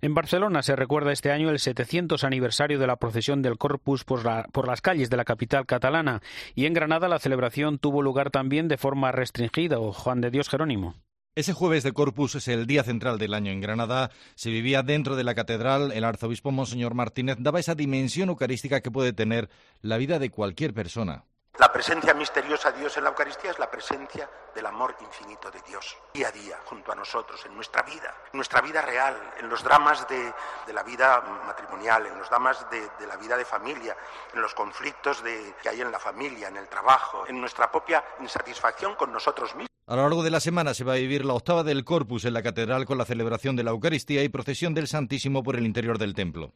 En 0.00 0.14
Barcelona 0.14 0.62
se 0.62 0.76
recuerda 0.76 1.12
este 1.12 1.32
año 1.32 1.50
el 1.50 1.58
700 1.58 2.24
aniversario 2.24 2.78
de 2.78 2.86
la 2.86 2.96
procesión 2.96 3.42
del 3.42 3.58
Corpus 3.58 4.04
por, 4.04 4.22
por, 4.52 4.66
las 4.66 4.80
calles 4.80 5.10
de 5.10 5.16
la 5.16 5.24
capital 5.24 5.66
catalana 5.66 6.22
y 6.54 6.66
en 6.66 6.74
Granada 6.74 7.08
la 7.08 7.18
celebración 7.18 7.78
tuvo 7.78 8.02
lugar 8.02 8.30
también 8.30 8.68
de 8.68 8.78
forma 8.78 9.12
restringida. 9.12 9.76
Juan 9.92 10.20
de 10.20 10.30
Dios 10.30 10.48
Jerónimo. 10.48 10.94
Ese 11.36 11.52
jueves 11.52 11.82
de 11.82 11.92
Corpus 11.92 12.36
es 12.36 12.46
el 12.46 12.64
día 12.64 12.84
central 12.84 13.18
del 13.18 13.34
año 13.34 13.50
en 13.50 13.60
Granada. 13.60 14.10
Se 14.36 14.50
vivía 14.50 14.84
dentro 14.84 15.16
de 15.16 15.24
la 15.24 15.34
catedral. 15.34 15.90
El 15.90 16.04
arzobispo 16.04 16.52
Monseñor 16.52 16.94
Martínez 16.94 17.38
daba 17.40 17.58
esa 17.58 17.74
dimensión 17.74 18.28
eucarística 18.28 18.80
que 18.80 18.92
puede 18.92 19.12
tener 19.12 19.50
la 19.82 19.96
vida 19.96 20.20
de 20.20 20.30
cualquier 20.30 20.72
persona. 20.72 21.24
La 21.58 21.72
presencia 21.72 22.14
misteriosa 22.14 22.70
de 22.70 22.78
Dios 22.78 22.96
en 22.98 23.02
la 23.02 23.10
Eucaristía 23.10 23.50
es 23.50 23.58
la 23.58 23.68
presencia 23.68 24.30
del 24.54 24.66
amor 24.66 24.94
infinito 25.00 25.50
de 25.50 25.60
Dios, 25.66 25.96
día 26.12 26.28
a 26.28 26.32
día, 26.32 26.56
junto 26.66 26.92
a 26.92 26.94
nosotros, 26.94 27.44
en 27.46 27.54
nuestra 27.54 27.82
vida, 27.82 28.14
en 28.32 28.36
nuestra 28.36 28.60
vida 28.60 28.82
real, 28.82 29.16
en 29.38 29.48
los 29.48 29.64
dramas 29.64 30.06
de, 30.08 30.32
la 30.72 30.84
vida 30.84 31.20
matrimonial, 31.46 32.06
en 32.06 32.16
los 32.16 32.28
dramas 32.28 32.64
de, 32.70 33.06
la 33.06 33.16
vida 33.16 33.36
de 33.36 33.44
familia, 33.44 33.96
en 34.32 34.40
los 34.40 34.54
conflictos 34.54 35.20
que 35.20 35.68
hay 35.68 35.80
en 35.80 35.90
la 35.90 35.98
familia, 35.98 36.46
en 36.46 36.58
el 36.58 36.68
trabajo, 36.68 37.24
en 37.26 37.40
nuestra 37.40 37.70
propia 37.72 38.04
insatisfacción 38.20 38.94
con 38.94 39.12
nosotros 39.12 39.52
mismos. 39.56 39.74
A 39.86 39.96
lo 39.96 40.02
largo 40.02 40.22
de 40.22 40.30
la 40.30 40.40
semana 40.40 40.72
se 40.72 40.82
va 40.82 40.94
a 40.94 40.96
vivir 40.96 41.26
la 41.26 41.34
octava 41.34 41.62
del 41.62 41.84
Corpus 41.84 42.24
en 42.24 42.32
la 42.32 42.42
catedral 42.42 42.86
con 42.86 42.96
la 42.96 43.04
celebración 43.04 43.54
de 43.54 43.64
la 43.64 43.72
Eucaristía 43.72 44.24
y 44.24 44.30
procesión 44.30 44.72
del 44.72 44.86
Santísimo 44.86 45.42
por 45.42 45.56
el 45.56 45.66
interior 45.66 45.98
del 45.98 46.14
templo. 46.14 46.54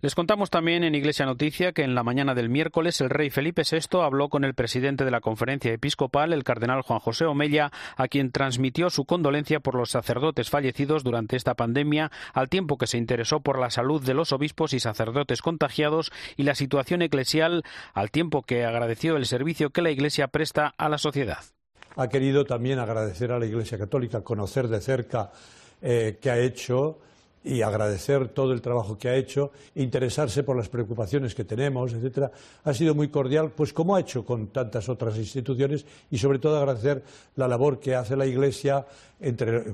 Les 0.00 0.14
contamos 0.14 0.48
también 0.48 0.82
en 0.82 0.94
Iglesia 0.94 1.26
Noticia 1.26 1.72
que 1.72 1.82
en 1.82 1.94
la 1.94 2.02
mañana 2.02 2.34
del 2.34 2.48
miércoles 2.48 2.98
el 3.02 3.10
rey 3.10 3.28
Felipe 3.28 3.64
VI 3.70 4.00
habló 4.00 4.30
con 4.30 4.42
el 4.44 4.54
presidente 4.54 5.04
de 5.04 5.10
la 5.10 5.20
conferencia 5.20 5.70
episcopal, 5.70 6.32
el 6.32 6.44
cardenal 6.44 6.80
Juan 6.80 6.98
José 6.98 7.26
Omella, 7.26 7.70
a 7.98 8.08
quien 8.08 8.32
transmitió 8.32 8.88
su 8.88 9.04
condolencia 9.04 9.60
por 9.60 9.74
los 9.74 9.90
sacerdotes 9.90 10.48
fallecidos 10.48 11.04
durante 11.04 11.36
esta 11.36 11.52
pandemia, 11.52 12.10
al 12.32 12.48
tiempo 12.48 12.78
que 12.78 12.86
se 12.86 12.96
interesó 12.96 13.40
por 13.40 13.58
la 13.58 13.68
salud 13.68 14.02
de 14.02 14.14
los 14.14 14.32
obispos 14.32 14.72
y 14.72 14.80
sacerdotes 14.80 15.42
contagiados 15.42 16.10
y 16.38 16.44
la 16.44 16.54
situación 16.54 17.02
eclesial, 17.02 17.64
al 17.92 18.10
tiempo 18.10 18.40
que 18.40 18.64
agradeció 18.64 19.18
el 19.18 19.26
servicio 19.26 19.68
que 19.68 19.82
la 19.82 19.90
Iglesia 19.90 20.28
presta 20.28 20.72
a 20.78 20.88
la 20.88 20.96
sociedad 20.96 21.44
ha 21.96 22.08
querido 22.08 22.44
también 22.44 22.78
agradecer 22.78 23.32
a 23.32 23.38
la 23.38 23.46
Iglesia 23.46 23.78
Católica, 23.78 24.22
conocer 24.22 24.68
de 24.68 24.80
cerca 24.80 25.30
eh, 25.80 26.18
qué 26.20 26.30
ha 26.30 26.38
hecho 26.38 26.98
y 27.44 27.62
agradecer 27.62 28.28
todo 28.28 28.52
el 28.52 28.62
trabajo 28.62 28.96
que 28.96 29.08
ha 29.08 29.16
hecho, 29.16 29.50
interesarse 29.74 30.44
por 30.44 30.56
las 30.56 30.68
preocupaciones 30.68 31.34
que 31.34 31.44
tenemos, 31.44 31.92
etcétera, 31.92 32.30
ha 32.62 32.74
sido 32.74 32.94
muy 32.94 33.08
cordial, 33.08 33.50
pues 33.50 33.72
como 33.72 33.96
ha 33.96 34.00
hecho 34.00 34.24
con 34.24 34.48
tantas 34.48 34.88
otras 34.88 35.16
instituciones 35.16 35.84
y 36.10 36.18
sobre 36.18 36.38
todo 36.38 36.56
agradecer 36.56 37.02
la 37.36 37.48
labor 37.48 37.80
que 37.80 37.96
hace 37.96 38.16
la 38.16 38.26
Iglesia 38.26 38.86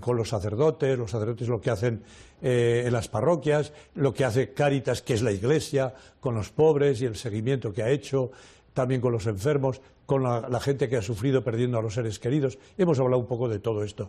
con 0.01 0.17
los 0.17 0.31
sacerdotes, 0.31 0.99
los 0.99 1.11
sacerdotes 1.11 1.49
lo 1.49 1.61
que 1.61 1.71
hacen 1.71 2.03
eh, 2.41 2.85
en 2.87 2.93
las 2.93 3.09
parroquias, 3.09 3.73
lo 3.95 4.15
que 4.15 4.25
hace 4.25 4.53
Cáritas, 4.53 5.03
que 5.03 5.15
es 5.15 5.23
la 5.23 5.33
Iglesia, 5.33 5.93
con 6.21 6.35
los 6.35 6.51
pobres 6.51 7.01
y 7.03 7.07
el 7.07 7.17
seguimiento 7.17 7.73
que 7.73 7.83
ha 7.83 7.91
hecho, 7.91 8.31
también 8.79 9.01
con 9.01 9.11
los 9.11 9.27
enfermos, 9.27 9.81
con 10.07 10.23
la, 10.23 10.61
gente 10.61 10.89
que 10.89 10.97
ha 10.97 11.03
sufrido 11.03 11.43
perdiendo 11.43 11.81
a 11.81 11.83
los 11.83 11.95
seres 11.95 12.21
queridos. 12.21 12.61
Hemos 12.77 13.01
hablado 13.01 13.19
un 13.21 13.27
poco 13.27 13.49
de 13.49 13.59
todo 13.59 13.83
esto. 13.83 14.09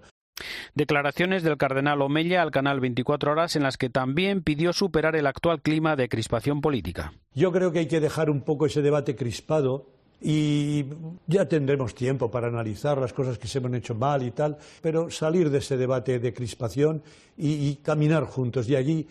Declaraciones 0.76 1.42
del 1.42 1.58
cardenal 1.58 2.04
Omella 2.04 2.44
al 2.44 2.52
canal 2.52 2.80
24 2.80 3.32
Horas 3.32 3.56
en 3.56 3.64
las 3.64 3.78
que 3.78 3.90
también 3.90 4.44
pidió 4.44 4.72
superar 4.72 5.16
el 5.16 5.26
actual 5.26 5.64
clima 5.64 5.96
de 5.96 6.08
crispación 6.08 6.62
política. 6.62 7.14
Yo 7.34 7.52
creo 7.52 7.72
que 7.72 7.80
hay 7.80 7.88
que 7.88 8.00
dejar 8.00 8.30
un 8.30 8.42
poco 8.42 8.68
ese 8.68 8.84
debate 8.84 9.16
crispado 9.16 9.88
y 10.22 10.86
ya 11.26 11.48
tendremos 11.48 11.96
tiempo 11.96 12.30
para 12.30 12.48
analizar 12.48 13.00
las 13.00 13.12
cosas 13.12 13.40
que 13.40 13.48
se 13.48 13.58
han 13.58 13.74
hecho 13.74 13.96
mal 13.96 14.22
y 14.22 14.30
tal, 14.30 14.60
pero 14.84 15.10
salir 15.10 15.50
de 15.50 15.58
ese 15.58 15.78
debate 15.78 16.20
de 16.20 16.32
crispación 16.32 17.02
y, 17.36 17.70
y 17.70 17.76
caminar 17.78 18.26
juntos. 18.26 18.70
Y 18.70 18.76
allí 18.76 19.08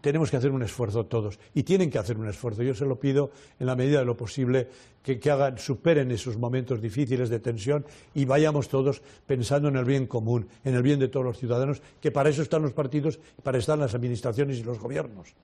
tenemos 0.00 0.30
que 0.30 0.36
hacer 0.36 0.50
un 0.50 0.62
esfuerzo 0.62 1.06
todos 1.06 1.38
y 1.54 1.62
tienen 1.62 1.90
que 1.90 1.98
hacer 1.98 2.16
un 2.16 2.28
esfuerzo. 2.28 2.62
Yo 2.62 2.74
se 2.74 2.84
lo 2.86 2.98
pido 2.98 3.30
en 3.58 3.66
la 3.66 3.76
medida 3.76 3.98
de 3.98 4.04
lo 4.04 4.16
posible 4.16 4.68
que, 5.02 5.30
hagan, 5.30 5.58
superen 5.58 6.10
esos 6.10 6.36
momentos 6.36 6.80
difíciles 6.80 7.28
de 7.28 7.38
tensión 7.38 7.84
y 8.14 8.24
vayamos 8.24 8.68
todos 8.68 9.02
pensando 9.26 9.68
en 9.68 9.76
el 9.76 9.84
bien 9.84 10.06
común, 10.06 10.48
en 10.64 10.74
el 10.74 10.82
bien 10.82 10.98
de 10.98 11.08
todos 11.08 11.24
los 11.24 11.38
ciudadanos, 11.38 11.82
que 12.00 12.10
para 12.10 12.30
eso 12.30 12.42
están 12.42 12.62
los 12.62 12.72
partidos, 12.72 13.20
para 13.42 13.58
eso 13.58 13.72
están 13.72 13.80
las 13.80 13.94
administraciones 13.94 14.58
y 14.58 14.64
los 14.64 14.78
gobiernos. 14.78 15.34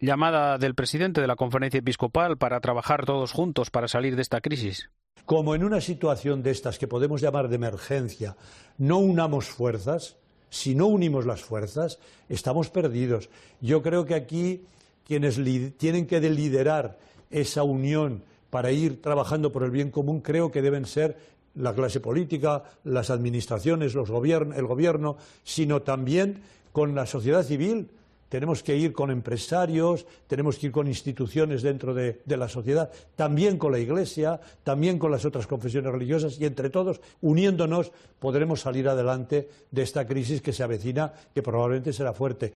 Llamada 0.00 0.58
del 0.58 0.74
presidente 0.74 1.20
de 1.20 1.26
la 1.26 1.36
conferencia 1.36 1.78
episcopal 1.78 2.38
para 2.38 2.60
trabajar 2.60 3.04
todos 3.04 3.32
juntos 3.32 3.70
para 3.70 3.88
salir 3.88 4.16
de 4.16 4.22
esta 4.22 4.40
crisis. 4.40 4.90
Como 5.24 5.54
en 5.54 5.62
una 5.62 5.80
situación 5.80 6.42
de 6.42 6.50
estas 6.50 6.78
que 6.78 6.88
podemos 6.88 7.20
llamar 7.20 7.48
de 7.48 7.54
emergencia, 7.54 8.36
no 8.78 8.98
unamos 8.98 9.46
fuerzas, 9.46 10.16
si 10.52 10.74
no 10.74 10.86
unimos 10.86 11.24
las 11.24 11.40
fuerzas, 11.42 11.98
estamos 12.28 12.68
perdidos. 12.68 13.30
Yo 13.62 13.80
creo 13.80 14.04
que 14.04 14.14
aquí 14.14 14.66
quienes 15.06 15.40
tienen 15.78 16.06
que 16.06 16.20
liderar 16.20 16.98
esa 17.30 17.62
unión 17.62 18.22
para 18.50 18.70
ir 18.70 19.00
trabajando 19.00 19.50
por 19.50 19.62
el 19.62 19.70
bien 19.70 19.90
común, 19.90 20.20
creo 20.20 20.52
que 20.52 20.60
deben 20.60 20.84
ser 20.84 21.16
la 21.54 21.74
clase 21.74 22.00
política, 22.00 22.64
las 22.84 23.08
administraciones, 23.08 23.94
el 23.94 24.66
gobierno, 24.66 25.16
sino 25.42 25.80
también 25.80 26.42
con 26.70 26.94
la 26.94 27.06
sociedad 27.06 27.44
civil, 27.44 27.88
tenemos 28.32 28.62
que 28.62 28.74
ir 28.74 28.94
con 28.94 29.10
empresarios, 29.10 30.06
tenemos 30.26 30.56
que 30.56 30.68
ir 30.68 30.72
con 30.72 30.88
instituciones 30.88 31.60
dentro 31.60 31.92
de, 31.92 32.22
la 32.24 32.48
sociedad, 32.48 32.90
también 33.14 33.58
con 33.58 33.72
la 33.72 33.78
Iglesia, 33.78 34.40
también 34.64 34.98
con 34.98 35.10
las 35.10 35.26
otras 35.26 35.46
confesiones 35.46 35.92
religiosas 35.92 36.40
y 36.40 36.46
entre 36.46 36.70
todos, 36.70 37.02
uniéndonos, 37.20 37.92
podremos 38.18 38.62
salir 38.62 38.88
adelante 38.88 39.50
de 39.70 39.82
esta 39.82 40.06
crisis 40.06 40.40
que 40.40 40.54
se 40.54 40.62
avecina, 40.62 41.12
que 41.34 41.42
probablemente 41.42 41.92
será 41.92 42.14
fuerte. 42.14 42.54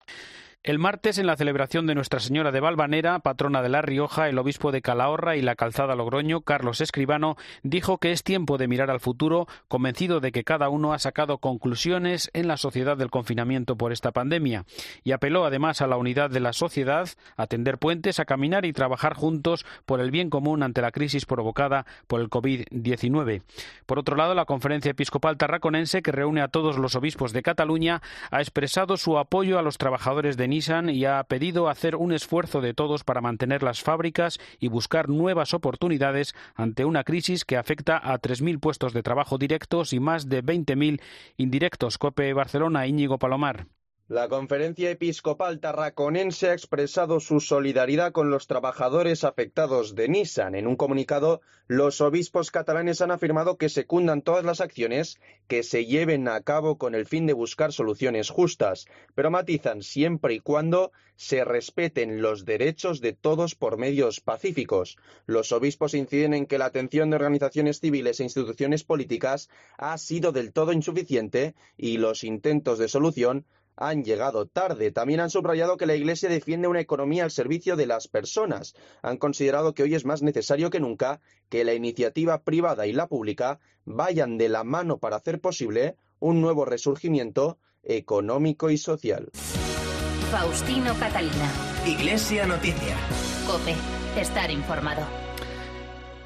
El 0.66 0.80
martes, 0.80 1.18
en 1.18 1.28
la 1.28 1.36
celebración 1.36 1.86
de 1.86 1.94
Nuestra 1.94 2.18
Señora 2.18 2.50
de 2.50 2.58
Valvanera, 2.58 3.20
patrona 3.20 3.62
de 3.62 3.68
La 3.68 3.82
Rioja, 3.82 4.28
el 4.28 4.36
obispo 4.36 4.72
de 4.72 4.82
Calahorra 4.82 5.36
y 5.36 5.40
la 5.40 5.54
calzada 5.54 5.94
Logroño, 5.94 6.40
Carlos 6.40 6.80
Escribano, 6.80 7.36
dijo 7.62 7.98
que 7.98 8.10
es 8.10 8.24
tiempo 8.24 8.58
de 8.58 8.66
mirar 8.66 8.90
al 8.90 8.98
futuro, 8.98 9.46
convencido 9.68 10.18
de 10.18 10.32
que 10.32 10.42
cada 10.42 10.68
uno 10.68 10.92
ha 10.92 10.98
sacado 10.98 11.38
conclusiones 11.38 12.30
en 12.32 12.48
la 12.48 12.56
sociedad 12.56 12.96
del 12.96 13.12
confinamiento 13.12 13.76
por 13.76 13.92
esta 13.92 14.10
pandemia, 14.10 14.64
y 15.04 15.12
apeló 15.12 15.44
además 15.44 15.82
a 15.82 15.86
la 15.86 15.98
unidad 15.98 16.30
de 16.30 16.40
la 16.40 16.52
sociedad, 16.52 17.08
a 17.36 17.46
tender 17.46 17.78
puentes, 17.78 18.18
a 18.18 18.24
caminar 18.24 18.64
y 18.64 18.72
trabajar 18.72 19.14
juntos 19.14 19.64
por 19.84 20.00
el 20.00 20.10
bien 20.10 20.30
común 20.30 20.64
ante 20.64 20.82
la 20.82 20.90
crisis 20.90 21.26
provocada 21.26 21.86
por 22.08 22.20
el 22.20 22.28
COVID-19. 22.28 23.42
Por 23.86 24.00
otro 24.00 24.16
lado, 24.16 24.34
la 24.34 24.46
Conferencia 24.46 24.90
Episcopal 24.90 25.36
Tarraconense, 25.36 26.02
que 26.02 26.10
reúne 26.10 26.40
a 26.40 26.48
todos 26.48 26.76
los 26.76 26.96
obispos 26.96 27.32
de 27.32 27.42
Cataluña, 27.42 28.02
ha 28.32 28.40
expresado 28.40 28.96
su 28.96 29.16
apoyo 29.16 29.60
a 29.60 29.62
los 29.62 29.78
trabajadores 29.78 30.36
de 30.36 30.55
Y 30.56 31.04
ha 31.04 31.22
pedido 31.24 31.68
hacer 31.68 31.96
un 31.96 32.12
esfuerzo 32.12 32.62
de 32.62 32.72
todos 32.72 33.04
para 33.04 33.20
mantener 33.20 33.62
las 33.62 33.82
fábricas 33.82 34.38
y 34.58 34.68
buscar 34.68 35.10
nuevas 35.10 35.52
oportunidades 35.52 36.34
ante 36.54 36.86
una 36.86 37.04
crisis 37.04 37.44
que 37.44 37.58
afecta 37.58 37.98
a 37.98 38.18
3.000 38.18 38.58
puestos 38.58 38.94
de 38.94 39.02
trabajo 39.02 39.36
directos 39.36 39.92
y 39.92 40.00
más 40.00 40.30
de 40.30 40.42
20.000 40.42 41.02
indirectos. 41.36 41.98
COPE 41.98 42.32
Barcelona, 42.32 42.86
Íñigo 42.86 43.18
Palomar. 43.18 43.66
La 44.08 44.28
Conferencia 44.28 44.88
Episcopal 44.88 45.58
Tarraconense 45.58 46.50
ha 46.50 46.52
expresado 46.52 47.18
su 47.18 47.40
solidaridad 47.40 48.12
con 48.12 48.30
los 48.30 48.46
trabajadores 48.46 49.24
afectados 49.24 49.96
de 49.96 50.06
Nissan. 50.06 50.54
En 50.54 50.68
un 50.68 50.76
comunicado, 50.76 51.40
los 51.66 52.00
obispos 52.00 52.52
catalanes 52.52 53.00
han 53.00 53.10
afirmado 53.10 53.56
que 53.56 53.68
secundan 53.68 54.22
todas 54.22 54.44
las 54.44 54.60
acciones 54.60 55.18
que 55.48 55.64
se 55.64 55.86
lleven 55.86 56.28
a 56.28 56.40
cabo 56.42 56.78
con 56.78 56.94
el 56.94 57.04
fin 57.04 57.26
de 57.26 57.32
buscar 57.32 57.72
soluciones 57.72 58.30
justas, 58.30 58.86
pero 59.16 59.32
matizan 59.32 59.82
siempre 59.82 60.34
y 60.34 60.38
cuando 60.38 60.92
se 61.16 61.44
respeten 61.44 62.22
los 62.22 62.44
derechos 62.44 63.00
de 63.00 63.12
todos 63.12 63.56
por 63.56 63.76
medios 63.76 64.20
pacíficos. 64.20 64.98
Los 65.26 65.50
obispos 65.50 65.94
inciden 65.94 66.32
en 66.32 66.46
que 66.46 66.58
la 66.58 66.66
atención 66.66 67.10
de 67.10 67.16
organizaciones 67.16 67.80
civiles 67.80 68.20
e 68.20 68.22
instituciones 68.22 68.84
políticas 68.84 69.48
ha 69.78 69.98
sido 69.98 70.30
del 70.30 70.52
todo 70.52 70.70
insuficiente 70.70 71.56
y 71.76 71.98
los 71.98 72.22
intentos 72.22 72.78
de 72.78 72.86
solución 72.86 73.46
han 73.76 74.04
llegado 74.04 74.46
tarde. 74.46 74.90
También 74.90 75.20
han 75.20 75.30
subrayado 75.30 75.76
que 75.76 75.86
la 75.86 75.94
Iglesia 75.94 76.28
defiende 76.28 76.68
una 76.68 76.80
economía 76.80 77.24
al 77.24 77.30
servicio 77.30 77.76
de 77.76 77.86
las 77.86 78.08
personas. 78.08 78.74
Han 79.02 79.18
considerado 79.18 79.74
que 79.74 79.82
hoy 79.82 79.94
es 79.94 80.04
más 80.04 80.22
necesario 80.22 80.70
que 80.70 80.80
nunca 80.80 81.20
que 81.48 81.64
la 81.64 81.74
iniciativa 81.74 82.42
privada 82.42 82.86
y 82.86 82.92
la 82.92 83.06
pública 83.06 83.60
vayan 83.84 84.38
de 84.38 84.48
la 84.48 84.64
mano 84.64 84.98
para 84.98 85.16
hacer 85.16 85.40
posible 85.40 85.96
un 86.18 86.40
nuevo 86.40 86.64
resurgimiento 86.64 87.58
económico 87.82 88.70
y 88.70 88.78
social. 88.78 89.30
Faustino 90.30 90.94
Catalina. 90.98 91.52
Iglesia 91.86 92.46
Noticia. 92.46 92.96
Cope. 93.46 93.74
Estar 94.20 94.50
informado. 94.50 95.25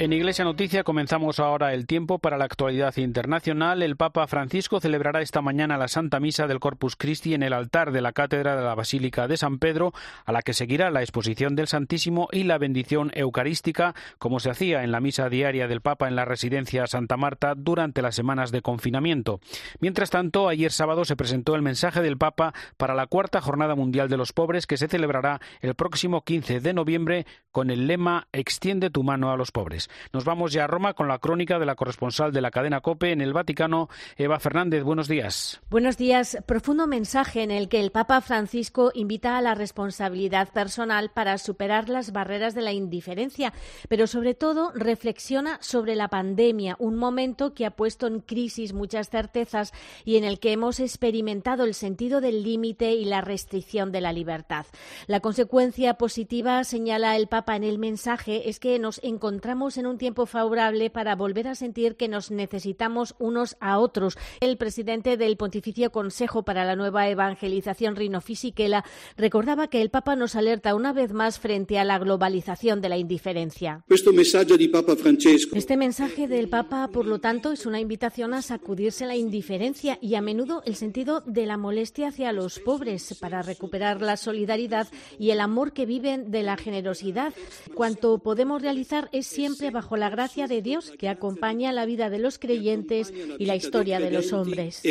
En 0.01 0.15
Iglesia 0.15 0.47
Noticia 0.47 0.83
comenzamos 0.83 1.41
ahora 1.41 1.75
el 1.75 1.87
tiempo 1.87 2.21
para 2.21 2.39
la 2.39 2.47
actualidad 2.47 2.97
internacional. 2.97 3.83
El 3.83 3.99
Papa 3.99 4.27
Francisco 4.27 4.81
celebrará 4.81 5.21
esta 5.21 5.43
mañana 5.43 5.77
la 5.77 5.89
Santa 5.89 6.21
Misa 6.21 6.47
del 6.47 6.59
Corpus 6.59 6.97
Christi 6.97 7.35
en 7.35 7.43
el 7.43 7.53
altar 7.53 7.93
de 7.93 8.01
la 8.01 8.13
Cátedra 8.13 8.57
de 8.57 8.63
la 8.63 8.75
Basílica 8.75 9.29
de 9.29 9.37
San 9.37 9.59
Pedro, 9.59 9.93
a 10.25 10.33
la 10.33 10.41
que 10.41 10.55
seguirá 10.55 10.91
la 10.91 11.03
exposición 11.03 11.55
del 11.55 11.67
Santísimo 11.67 12.29
y 12.33 12.45
la 12.45 12.57
bendición 12.57 13.11
eucarística, 13.13 13.95
como 14.17 14.41
se 14.41 14.49
hacía 14.49 14.85
en 14.85 14.91
la 14.91 15.01
misa 15.01 15.29
diaria 15.29 15.69
del 15.69 15.83
Papa 15.83 16.09
en 16.09 16.17
la 16.17 16.25
residencia 16.25 16.87
Santa 16.87 17.19
Marta 17.19 17.53
durante 17.55 18.01
las 18.01 18.15
semanas 18.15 18.53
de 18.53 18.63
confinamiento. 18.63 19.41
Mientras 19.81 20.09
tanto, 20.09 20.49
ayer 20.49 20.73
sábado 20.73 21.05
se 21.05 21.17
presentó 21.17 21.57
el 21.57 21.61
mensaje 21.61 22.01
del 22.01 22.17
Papa 22.17 22.55
para 22.79 22.95
la 22.95 23.07
cuarta 23.07 23.43
Jornada 23.43 23.75
Mundial 23.75 24.09
de 24.09 24.17
los 24.17 24.33
Pobres, 24.33 24.67
que 24.67 24.79
se 24.79 24.89
celebrará 24.89 25.43
el 25.61 25.75
próximo 25.75 26.25
15 26.25 26.61
de 26.61 26.73
noviembre 26.73 27.27
con 27.53 27.69
el 27.69 27.87
lema 27.87 28.29
Extiende 28.33 28.89
tu 28.89 29.03
mano 29.03 29.31
a 29.31 29.37
los 29.37 29.53
pobres. 29.53 29.90
Nos 30.13 30.25
vamos 30.25 30.53
ya 30.53 30.65
a 30.65 30.67
Roma 30.67 30.95
con 30.95 31.09
la 31.09 31.19
crónica 31.19 31.59
de 31.59 31.67
la 31.67 31.75
corresponsal 31.75 32.33
de 32.33 32.41
la 32.41 32.51
cadena 32.51 32.81
COPE 32.81 33.13
en 33.13 33.21
el 33.21 33.33
Vaticano, 33.33 33.89
Eva 34.17 34.39
Fernández. 34.39 34.83
Buenos 34.83 35.09
días. 35.09 35.61
Buenos 35.71 35.97
días. 35.97 36.39
Profundo 36.47 36.87
mensaje 36.87 37.43
en 37.43 37.51
el 37.51 37.69
que 37.69 37.81
el 37.81 37.91
Papa 37.91 38.21
Francisco 38.21 38.91
invita 38.95 39.37
a 39.37 39.43
la 39.43 39.55
responsabilidad 39.55 40.49
personal 40.53 41.11
para 41.11 41.39
superar 41.39 41.89
las 41.89 42.13
barreras 42.13 42.55
de 42.55 42.63
la 42.63 42.73
indiferencia, 42.73 43.53
pero 43.89 44.07
sobre 44.07 44.35
todo 44.35 44.73
reflexiona 44.75 45.59
sobre 45.61 45.97
la 45.97 46.09
pandemia, 46.09 46.77
un 46.79 46.97
momento 46.97 47.55
que 47.55 47.67
ha 47.67 47.71
puesto 47.71 48.07
en 48.07 48.21
crisis 48.21 48.73
muchas 48.73 49.11
certezas 49.11 49.73
y 50.05 50.17
en 50.17 50.25
el 50.25 50.39
que 50.41 50.53
hemos 50.53 50.81
experimentado 50.81 51.65
el 51.65 51.75
sentido 51.75 52.21
del 52.21 52.43
límite 52.43 52.93
y 52.93 53.05
la 53.05 53.21
restricción 53.21 53.93
de 53.93 54.01
la 54.01 54.13
libertad. 54.13 54.67
La 55.07 55.21
consecuencia 55.21 55.95
positiva, 55.95 56.65
señala 56.65 57.17
el 57.17 57.27
Papa 57.27 57.57
en 57.57 57.65
el 57.65 57.79
mensaje, 57.79 58.49
es 58.49 58.61
que 58.61 58.79
nos 58.79 59.01
encontramos 59.03 59.77
en 59.81 59.87
un 59.87 59.99
tiempo 59.99 60.27
favorable 60.27 60.91
para 60.91 61.17
volver 61.17 61.49
a 61.49 61.55
sentir 61.55 61.97
que 61.97 62.09
nos 62.09 62.31
necesitamos 62.31 63.15
unos 63.19 63.57
a 63.61 63.79
otros. 63.79 64.17
El 64.41 64.57
presidente 64.57 65.17
del 65.17 65.37
Pontificio 65.37 65.91
Consejo 65.91 66.45
para 66.45 66.65
la 66.65 66.77
Nueva 66.77 67.09
Evangelización, 67.09 67.97
Rino 67.97 68.21
Fisichella, 68.21 68.85
recordaba 69.17 69.69
que 69.69 69.83
el 69.83 69.91
Papa 69.91 70.15
nos 70.17 70.37
alerta 70.37 70.75
una 70.75 70.93
vez 70.93 71.13
más 71.13 71.39
frente 71.39 71.79
a 71.79 71.85
la 71.85 71.99
globalización 71.99 72.81
de 72.81 72.89
la 72.89 72.99
indiferencia. 72.99 73.85
Este 73.89 75.77
mensaje 75.77 76.29
del 76.29 76.49
Papa, 76.49 76.89
por 76.89 77.07
lo 77.07 77.19
tanto, 77.19 77.53
es 77.53 77.67
una 77.67 77.81
invitación 77.81 78.35
a 78.35 78.43
sacudirse 78.43 79.07
la 79.07 79.17
indiferencia 79.17 79.99
y 80.01 80.15
a 80.15 80.21
menudo 80.21 80.63
el 80.67 80.77
sentido 80.77 81.23
de 81.27 81.47
la 81.47 81.57
molestia 81.57 82.09
hacia 82.09 82.33
los 82.33 82.59
pobres 82.61 83.17
para 83.21 83.43
recuperar 83.43 84.03
la 84.03 84.17
solidaridad 84.17 84.89
y 85.19 85.31
el 85.31 85.41
amor 85.41 85.73
que 85.73 85.87
viven 85.87 86.31
de 86.31 86.43
la 86.43 86.57
generosidad. 86.57 87.33
Cuanto 87.75 88.19
podemos 88.19 88.63
realizar 88.63 89.09
es 89.13 89.27
siempre 89.27 89.70
bajo 89.71 89.97
la 89.97 90.11
gracia 90.11 90.47
de 90.47 90.63
Dios 90.63 90.93
que 90.99 91.09
acompaña 91.09 91.73
la 91.73 91.87
vida 91.87 92.11
de 92.11 92.19
los 92.19 92.39
creyentes 92.39 93.13
y 93.39 93.47
la 93.47 93.57
historia 93.57 94.01
de 94.01 94.11
los 94.11 94.33
hombres. 94.33 94.83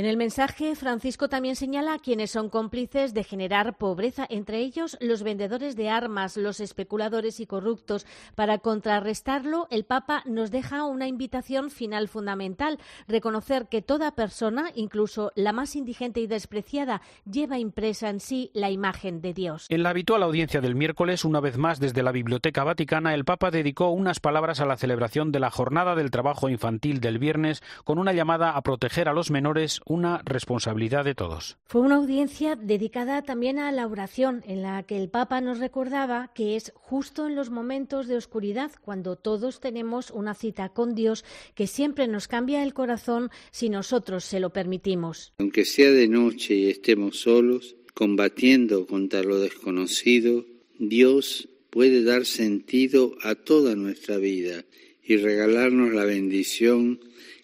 En 0.00 0.06
el 0.06 0.16
mensaje, 0.16 0.74
Francisco 0.76 1.28
también 1.28 1.56
señala 1.56 1.92
a 1.92 1.98
quienes 1.98 2.30
son 2.30 2.48
cómplices 2.48 3.12
de 3.12 3.22
generar 3.22 3.76
pobreza, 3.76 4.26
entre 4.30 4.60
ellos 4.60 4.96
los 4.98 5.22
vendedores 5.22 5.76
de 5.76 5.90
armas, 5.90 6.38
los 6.38 6.60
especuladores 6.60 7.38
y 7.38 7.44
corruptos. 7.44 8.06
Para 8.34 8.60
contrarrestarlo, 8.60 9.66
el 9.70 9.84
Papa 9.84 10.22
nos 10.24 10.50
deja 10.50 10.86
una 10.86 11.06
invitación 11.06 11.70
final 11.70 12.08
fundamental, 12.08 12.78
reconocer 13.08 13.68
que 13.68 13.82
toda 13.82 14.14
persona, 14.14 14.70
incluso 14.74 15.32
la 15.34 15.52
más 15.52 15.76
indigente 15.76 16.20
y 16.20 16.26
despreciada, 16.26 17.02
lleva 17.30 17.58
impresa 17.58 18.08
en 18.08 18.20
sí 18.20 18.50
la 18.54 18.70
imagen 18.70 19.20
de 19.20 19.34
Dios. 19.34 19.66
En 19.68 19.82
la 19.82 19.90
habitual 19.90 20.22
audiencia 20.22 20.62
del 20.62 20.76
miércoles, 20.76 21.26
una 21.26 21.40
vez 21.40 21.58
más 21.58 21.78
desde 21.78 22.02
la 22.02 22.12
Biblioteca 22.12 22.64
Vaticana, 22.64 23.12
el 23.12 23.26
Papa 23.26 23.50
dedicó 23.50 23.90
unas 23.90 24.18
palabras 24.18 24.60
a 24.60 24.64
la 24.64 24.78
celebración 24.78 25.30
de 25.30 25.40
la 25.40 25.50
Jornada 25.50 25.94
del 25.94 26.10
Trabajo 26.10 26.48
Infantil 26.48 27.00
del 27.00 27.18
viernes 27.18 27.62
con 27.84 27.98
una 27.98 28.14
llamada 28.14 28.52
a 28.52 28.62
proteger 28.62 29.06
a 29.06 29.12
los 29.12 29.30
menores 29.30 29.82
una 29.90 30.22
responsabilidad 30.24 31.04
de 31.04 31.16
todos. 31.16 31.58
Fue 31.66 31.80
una 31.80 31.96
audiencia 31.96 32.54
dedicada 32.54 33.22
también 33.22 33.58
a 33.58 33.72
la 33.72 33.88
oración, 33.88 34.44
en 34.46 34.62
la 34.62 34.84
que 34.84 34.96
el 34.96 35.08
Papa 35.08 35.40
nos 35.40 35.58
recordaba 35.58 36.30
que 36.32 36.54
es 36.54 36.70
justo 36.76 37.26
en 37.26 37.34
los 37.34 37.50
momentos 37.50 38.06
de 38.06 38.16
oscuridad 38.16 38.70
cuando 38.82 39.16
todos 39.16 39.58
tenemos 39.58 40.12
una 40.12 40.34
cita 40.34 40.68
con 40.68 40.94
Dios 40.94 41.24
que 41.56 41.66
siempre 41.66 42.06
nos 42.06 42.28
cambia 42.28 42.62
el 42.62 42.72
corazón 42.72 43.30
si 43.50 43.68
nosotros 43.68 44.24
se 44.24 44.38
lo 44.38 44.52
permitimos. 44.52 45.32
Aunque 45.38 45.64
sea 45.64 45.90
de 45.90 46.06
noche 46.06 46.54
y 46.54 46.70
estemos 46.70 47.18
solos, 47.18 47.74
combatiendo 47.92 48.86
contra 48.86 49.24
lo 49.24 49.40
desconocido, 49.40 50.46
Dios 50.78 51.48
puede 51.70 52.04
dar 52.04 52.26
sentido 52.26 53.16
a 53.22 53.34
toda 53.34 53.74
nuestra 53.74 54.18
vida 54.18 54.64
y 55.02 55.16
regalarnos 55.16 55.92
la 55.92 56.04
bendición 56.04 57.00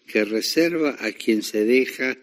que 0.06 0.24
reserva 0.24 0.96
a 1.00 1.10
quien 1.10 1.42
se 1.42 1.64
deja 1.64 2.16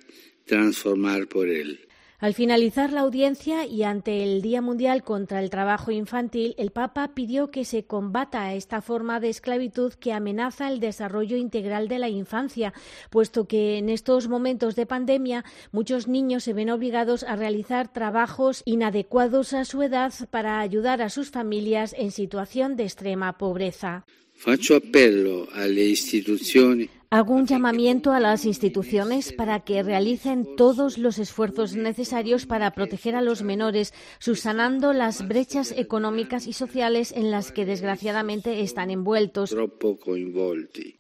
transformar 0.45 1.27
por 1.27 1.47
él. 1.47 1.79
Al 2.23 2.33
finalizar 2.33 2.93
la 2.93 3.01
audiencia 3.01 3.65
y 3.65 3.83
ante 3.83 4.23
el 4.23 4.41
Día 4.41 4.61
Mundial 4.61 5.03
contra 5.03 5.43
el 5.43 5.49
Trabajo 5.49 5.91
Infantil, 5.91 6.55
el 6.57 6.71
Papa 6.71 7.13
pidió 7.13 7.51
que 7.51 7.65
se 7.65 7.83
combata 7.83 8.53
esta 8.53 8.81
forma 8.81 9.19
de 9.19 9.27
esclavitud 9.27 9.91
que 9.95 10.13
amenaza 10.13 10.71
el 10.71 10.79
desarrollo 10.79 11.35
integral 11.35 11.89
de 11.89 11.99
la 11.99 12.07
infancia, 12.07 12.73
puesto 13.09 13.45
que 13.45 13.77
en 13.77 13.89
estos 13.89 14.29
momentos 14.29 14.77
de 14.77 14.85
pandemia 14.85 15.43
muchos 15.73 16.07
niños 16.07 16.45
se 16.45 16.53
ven 16.53 16.69
obligados 16.69 17.23
a 17.23 17.35
realizar 17.35 17.91
trabajos 17.91 18.61
inadecuados 18.63 19.51
a 19.51 19.65
su 19.65 19.83
edad 19.83 20.13
para 20.31 20.61
ayudar 20.61 21.01
a 21.01 21.09
sus 21.09 21.29
familias 21.29 21.93
en 21.97 22.11
situación 22.11 22.77
de 22.77 22.83
extrema 22.83 23.37
pobreza. 23.37 24.05
Faccio 24.33 24.77
appello 24.77 25.47
alle 25.53 25.83
istituzioni 25.83 26.89
Hago 27.13 27.35
un 27.35 27.45
llamamiento 27.45 28.11
a 28.11 28.19
las 28.19 28.43
instituciones 28.43 29.33
para 29.33 29.59
que 29.59 29.83
realicen 29.83 30.55
todos 30.57 30.97
los 30.97 31.19
esfuerzos 31.19 31.75
necesarios 31.75 32.47
para 32.47 32.71
proteger 32.71 33.15
a 33.15 33.21
los 33.21 33.43
menores, 33.43 33.93
subsanando 34.17 34.93
las 34.93 35.27
brechas 35.27 35.75
económicas 35.77 36.47
y 36.47 36.53
sociales 36.53 37.11
en 37.11 37.29
las 37.29 37.51
que 37.51 37.67
desgraciadamente 37.67 38.61
están 38.61 38.89
envueltos. 38.89 39.55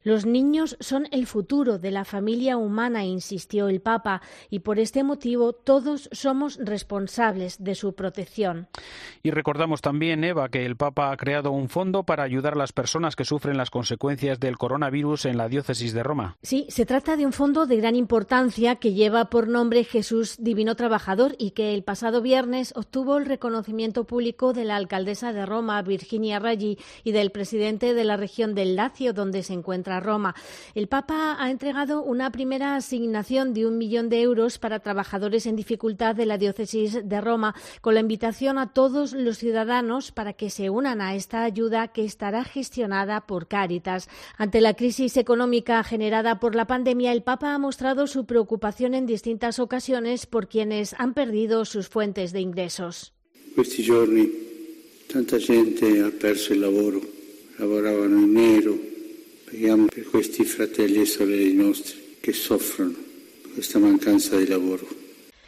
Los 0.03 0.27
niños 0.27 0.77
son 0.79 1.07
el 1.09 1.25
futuro 1.25 1.79
de 1.79 1.89
la 1.89 2.05
familia 2.05 2.57
humana, 2.57 3.03
insistió 3.03 3.67
el 3.67 3.81
Papa, 3.81 4.21
y 4.51 4.59
por 4.59 4.77
este 4.77 5.03
motivo 5.03 5.51
todos 5.53 6.09
somos 6.11 6.59
responsables 6.63 7.63
de 7.63 7.73
su 7.73 7.95
protección. 7.95 8.67
Y 9.23 9.31
recordamos 9.31 9.81
también, 9.81 10.23
Eva, 10.23 10.49
que 10.49 10.63
el 10.63 10.75
Papa 10.75 11.11
ha 11.11 11.17
creado 11.17 11.49
un 11.49 11.69
fondo 11.69 12.03
para 12.03 12.21
ayudar 12.21 12.53
a 12.53 12.57
las 12.57 12.71
personas 12.71 13.15
que 13.15 13.25
sufren 13.25 13.57
las 13.57 13.71
consecuencias 13.71 14.39
del 14.39 14.59
coronavirus 14.59 15.25
en 15.25 15.37
la 15.37 15.49
diócesis 15.49 15.91
de 15.91 16.02
Sí, 16.41 16.65
se 16.69 16.85
trata 16.85 17.15
de 17.15 17.25
un 17.25 17.33
fondo 17.33 17.65
de 17.65 17.77
gran 17.77 17.95
importancia 17.95 18.75
que 18.75 18.93
lleva 18.93 19.29
por 19.29 19.47
nombre 19.47 19.83
Jesús 19.83 20.35
Divino 20.39 20.75
Trabajador 20.75 21.35
y 21.37 21.51
que 21.51 21.73
el 21.73 21.83
pasado 21.83 22.21
viernes 22.21 22.73
obtuvo 22.75 23.17
el 23.17 23.25
reconocimiento 23.25 24.03
público 24.05 24.53
de 24.53 24.65
la 24.65 24.75
alcaldesa 24.75 25.33
de 25.33 25.45
Roma, 25.45 25.81
Virginia 25.81 26.39
Raggi, 26.39 26.77
y 27.03 27.11
del 27.11 27.31
presidente 27.31 27.93
de 27.93 28.03
la 28.03 28.17
región 28.17 28.55
del 28.55 28.75
Lacio, 28.75 29.13
donde 29.13 29.43
se 29.43 29.53
encuentra 29.53 29.99
Roma. 29.99 30.35
El 30.75 30.87
Papa 30.87 31.37
ha 31.39 31.49
entregado 31.49 32.03
una 32.03 32.31
primera 32.31 32.75
asignación 32.75 33.53
de 33.53 33.65
un 33.65 33.77
millón 33.77 34.09
de 34.09 34.21
euros 34.21 34.59
para 34.59 34.79
trabajadores 34.79 35.45
en 35.45 35.55
dificultad 35.55 36.15
de 36.15 36.25
la 36.25 36.37
diócesis 36.37 37.07
de 37.07 37.21
Roma, 37.21 37.55
con 37.81 37.93
la 37.93 37.99
invitación 37.99 38.57
a 38.57 38.73
todos 38.73 39.13
los 39.13 39.37
ciudadanos 39.37 40.11
para 40.11 40.33
que 40.33 40.49
se 40.49 40.69
unan 40.69 41.01
a 41.01 41.15
esta 41.15 41.43
ayuda 41.43 41.87
que 41.89 42.05
estará 42.05 42.43
gestionada 42.43 43.21
por 43.21 43.47
Cáritas. 43.47 44.09
Ante 44.37 44.61
la 44.61 44.73
crisis 44.73 45.17
económica 45.17 45.83
generada 45.93 46.39
por 46.39 46.55
la 46.55 46.65
pandemia, 46.65 47.11
el 47.11 47.21
Papa 47.21 47.53
ha 47.53 47.59
mostrado 47.59 48.07
su 48.07 48.25
preocupación 48.25 48.95
en 48.95 49.05
distintas 49.05 49.59
ocasiones 49.59 50.25
por 50.25 50.47
quienes 50.47 50.95
han 50.97 51.13
perdido 51.13 51.65
sus 51.65 51.87
fuentes 51.87 52.33
de 52.33 52.39
ingresos. 52.39 53.13
Questi 53.53 53.83
giorni 53.83 54.27
tanta 55.05 55.37
gente 55.37 56.01
ha 56.01 56.09
perso 56.09 56.51
il 56.53 56.61
lavoro, 56.61 56.99
lavoravano 57.59 58.17
in 58.17 58.33
nero. 58.33 58.75
Preghiamo 59.45 59.85
per 59.85 60.05
questi 60.05 60.43
fratelli 60.45 61.01
e 61.01 61.05
sorelle 61.05 61.53
nostri 61.53 62.17
che 62.19 62.33
soffrono 62.33 62.95
questa 63.53 63.77
mancanza 63.77 64.35
di 64.35 64.47
lavoro. 64.47 65.02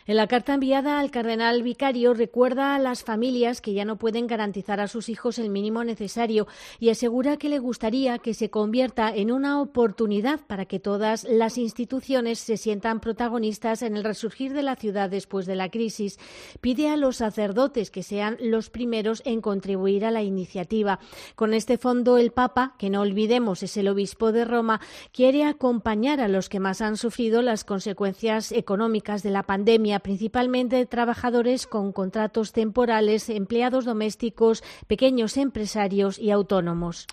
En 0.07 0.17
la 0.17 0.27
carta 0.27 0.53
enviada 0.53 0.99
al 0.99 1.09
cardenal 1.09 1.63
vicario 1.63 2.13
recuerda 2.13 2.75
a 2.75 2.79
las 2.79 3.03
familias 3.03 3.59
que 3.59 3.73
ya 3.73 3.85
no 3.85 3.95
pueden 3.95 4.27
garantizar 4.27 4.79
a 4.79 4.87
sus 4.87 5.09
hijos 5.09 5.39
el 5.39 5.49
mínimo 5.49 5.83
necesario 5.83 6.45
y 6.79 6.91
asegura 6.91 7.37
que 7.37 7.49
le 7.49 7.57
gustaría 7.57 8.19
que 8.19 8.35
se 8.35 8.51
convierta 8.51 9.11
en 9.11 9.31
una 9.31 9.59
oportunidad 9.59 10.41
para 10.45 10.67
que 10.67 10.79
todas 10.79 11.23
las 11.23 11.57
instituciones 11.57 12.37
se 12.37 12.57
sientan 12.57 12.99
protagonistas 12.99 13.81
en 13.81 13.97
el 13.97 14.03
resurgir 14.03 14.53
de 14.53 14.61
la 14.61 14.75
ciudad 14.75 15.09
después 15.09 15.47
de 15.47 15.55
la 15.55 15.69
crisis. 15.69 16.19
Pide 16.61 16.87
a 16.89 16.97
los 16.97 17.15
sacerdotes 17.15 17.89
que 17.89 18.03
sean 18.03 18.37
los 18.39 18.69
primeros 18.69 19.23
en 19.25 19.41
contribuir 19.41 20.05
a 20.05 20.11
la 20.11 20.21
iniciativa. 20.21 20.99
Con 21.33 21.55
este 21.55 21.79
fondo, 21.79 22.19
el 22.19 22.29
Papa, 22.29 22.75
que 22.77 22.91
no 22.91 23.01
olvidemos 23.01 23.63
es 23.63 23.75
el 23.75 23.87
obispo 23.87 24.31
de 24.31 24.45
Roma, 24.45 24.81
quiere 25.11 25.45
acompañar 25.45 26.21
a 26.21 26.27
los 26.27 26.47
que 26.47 26.59
más 26.59 26.81
han 26.81 26.95
sufrido 26.95 27.41
las 27.41 27.63
consecuencias 27.63 28.51
económicas 28.51 29.23
de 29.23 29.31
la 29.31 29.41
pandemia 29.41 29.94
principalmente 29.99 30.85
trabajadores 30.85 31.67
con 31.67 31.91
contratos 31.91 32.51
temporales, 32.51 33.29
empleados 33.29 33.85
domésticos, 33.85 34.63
pequeños 34.87 35.37
empresarios 35.37 36.19
y 36.19 36.31
autónomos. 36.31 37.07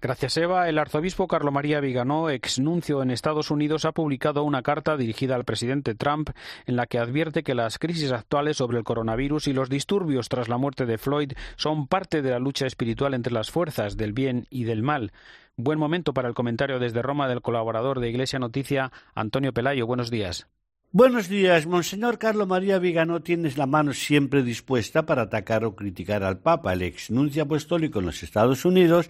Gracias, 0.00 0.36
Eva. 0.36 0.68
El 0.68 0.78
arzobispo 0.78 1.26
Carlo 1.26 1.52
María 1.52 1.80
Viganó, 1.80 2.30
exnuncio 2.30 3.02
en 3.02 3.10
Estados 3.10 3.50
Unidos, 3.50 3.84
ha 3.84 3.92
publicado 3.92 4.44
una 4.44 4.62
carta 4.62 4.96
dirigida 4.96 5.34
al 5.34 5.44
presidente 5.44 5.94
Trump 5.94 6.30
en 6.66 6.76
la 6.76 6.86
que 6.86 6.98
advierte 6.98 7.42
que 7.42 7.54
las 7.54 7.78
crisis 7.78 8.12
actuales 8.12 8.56
sobre 8.56 8.78
el 8.78 8.84
coronavirus 8.84 9.48
y 9.48 9.52
los 9.52 9.68
disturbios 9.68 10.28
tras 10.28 10.48
la 10.48 10.58
muerte 10.58 10.86
de 10.86 10.98
Floyd 10.98 11.32
son 11.56 11.86
parte 11.86 12.22
de 12.22 12.30
la 12.30 12.38
lucha 12.38 12.66
espiritual 12.66 13.14
entre 13.14 13.32
las 13.32 13.50
fuerzas 13.50 13.96
del 13.96 14.12
bien 14.12 14.46
y 14.50 14.64
del 14.64 14.82
mal. 14.82 15.12
Buen 15.56 15.78
momento 15.78 16.12
para 16.12 16.28
el 16.28 16.34
comentario 16.34 16.78
desde 16.78 17.00
Roma 17.00 17.28
del 17.28 17.40
colaborador 17.40 18.00
de 18.00 18.10
Iglesia 18.10 18.38
Noticia, 18.38 18.92
Antonio 19.14 19.54
Pelayo. 19.54 19.86
Buenos 19.86 20.10
días. 20.10 20.46
Buenos 20.98 21.28
días, 21.28 21.66
Monseñor 21.66 22.16
Carlo 22.16 22.46
María 22.46 22.78
Vigano. 22.78 23.20
Tienes 23.20 23.58
la 23.58 23.66
mano 23.66 23.92
siempre 23.92 24.42
dispuesta 24.42 25.04
para 25.04 25.24
atacar 25.24 25.62
o 25.66 25.76
criticar 25.76 26.24
al 26.24 26.38
Papa. 26.38 26.72
El 26.72 26.80
ex 26.80 27.10
nuncio 27.10 27.42
apostólico 27.42 27.98
en 27.98 28.06
los 28.06 28.22
Estados 28.22 28.64
Unidos 28.64 29.06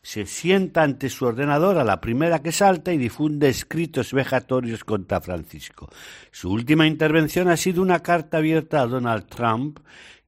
se 0.00 0.24
sienta 0.24 0.82
ante 0.82 1.10
su 1.10 1.26
ordenador 1.26 1.76
a 1.76 1.84
la 1.84 2.00
primera 2.00 2.40
que 2.40 2.52
salta 2.52 2.90
y 2.90 2.96
difunde 2.96 3.50
escritos 3.50 4.14
vejatorios 4.14 4.82
contra 4.82 5.20
Francisco. 5.20 5.90
Su 6.30 6.50
última 6.50 6.86
intervención 6.86 7.48
ha 7.48 7.58
sido 7.58 7.82
una 7.82 8.00
carta 8.00 8.38
abierta 8.38 8.80
a 8.80 8.86
Donald 8.86 9.26
Trump 9.26 9.80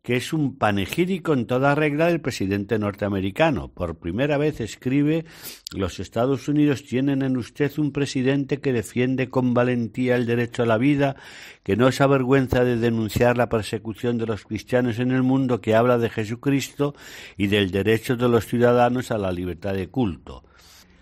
que 0.09 0.16
es 0.16 0.33
un 0.33 0.57
panegírico 0.57 1.35
en 1.35 1.47
toda 1.47 1.75
regla 1.75 2.07
del 2.07 2.23
presidente 2.23 2.79
norteamericano. 2.79 3.68
Por 3.68 3.99
primera 3.99 4.38
vez 4.38 4.59
escribe 4.59 5.27
los 5.73 6.01
Estados 6.01 6.49
Unidos 6.49 6.83
tienen 6.85 7.21
en 7.21 7.37
usted 7.37 7.71
un 7.77 7.92
presidente 7.92 8.59
que 8.59 8.73
defiende 8.73 9.29
con 9.29 9.53
valentía 9.53 10.16
el 10.16 10.25
derecho 10.25 10.62
a 10.62 10.66
la 10.66 10.79
vida, 10.79 11.16
que 11.62 11.77
no 11.77 11.92
se 11.92 12.05
avergüenza 12.05 12.64
de 12.64 12.79
denunciar 12.79 13.37
la 13.37 13.51
persecución 13.51 14.16
de 14.16 14.25
los 14.25 14.47
cristianos 14.47 14.99
en 14.99 15.11
el 15.11 15.23
mundo, 15.23 15.61
que 15.61 15.75
habla 15.75 15.99
de 15.99 16.09
Jesucristo 16.09 16.94
y 17.37 17.49
del 17.49 17.71
derecho 17.71 18.16
de 18.16 18.31
los 18.31 18.47
ciudadanos 18.47 19.11
a 19.11 19.18
la 19.18 19.31
libertad 19.31 19.75
de 19.75 19.88
culto. 19.88 20.47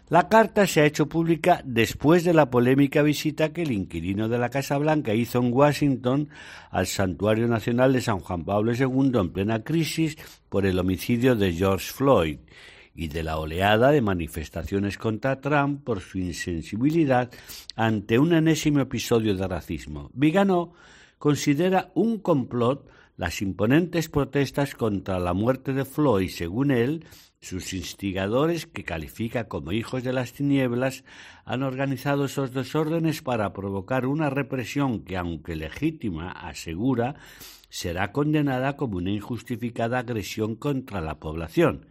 La 0.09 0.29
carta 0.29 0.69
se 0.69 0.81
ha 0.81 0.87
hecho 0.87 1.09
pública 1.09 1.61
después 1.65 2.23
de 2.23 2.33
la 2.33 2.49
polémica 2.49 3.03
visita 3.03 3.53
que 3.53 3.63
el 3.63 3.73
inquilino 3.73 4.29
de 4.29 4.39
la 4.39 4.51
Casa 4.51 4.79
Blanca 4.79 5.13
hizo 5.15 5.41
en 5.41 5.53
Washington 5.53 6.29
al 6.71 6.87
Santuario 6.87 7.49
Nacional 7.49 7.93
de 7.93 8.01
San 8.01 8.21
Juan 8.21 8.45
Pablo 8.45 8.73
II 8.73 9.19
en 9.19 9.31
plena 9.31 9.65
crisis 9.65 10.17
por 10.49 10.65
el 10.65 10.79
homicidio 10.79 11.35
de 11.35 11.53
George 11.53 11.91
Floyd 11.91 12.39
y 12.95 13.09
de 13.09 13.25
la 13.25 13.39
oleada 13.39 13.91
de 13.91 14.01
manifestaciones 14.01 14.97
contra 14.97 15.41
Trump 15.41 15.83
por 15.83 16.01
su 16.01 16.19
insensibilidad 16.19 17.29
ante 17.75 18.21
un 18.21 18.33
enésimo 18.33 18.79
episodio 18.79 19.35
de 19.35 19.49
racismo. 19.49 20.13
Vigano 20.15 20.73
considera 21.19 21.91
un 21.95 22.21
complot 22.21 22.89
las 23.17 23.43
imponentes 23.43 24.09
protestas 24.09 24.77
contra 24.77 25.19
la 25.19 25.33
muerte 25.33 25.73
de 25.73 25.85
Floyd, 25.85 26.29
según 26.29 26.71
él, 26.71 27.05
sus 27.41 27.73
instigadores, 27.75 28.67
que 28.67 28.85
califica 28.85 29.45
como 29.45 29.73
hijos 29.73 30.03
de 30.03 30.13
las 30.13 30.33
tinieblas, 30.33 31.05
han 31.45 31.63
organizado 31.63 32.25
esos 32.25 32.53
desórdenes 32.53 33.23
para 33.23 33.53
provocar 33.53 34.07
una 34.07 34.31
represión 34.31 35.05
que, 35.05 35.17
aunque 35.17 35.57
legítima, 35.57 36.33
asegura, 36.33 37.17
será 37.69 38.13
condenada 38.13 38.77
como 38.77 38.99
una 38.99 39.11
injustificada 39.11 39.99
agresión 39.99 40.57
contra 40.57 41.01
la 41.01 41.19
población. 41.19 41.87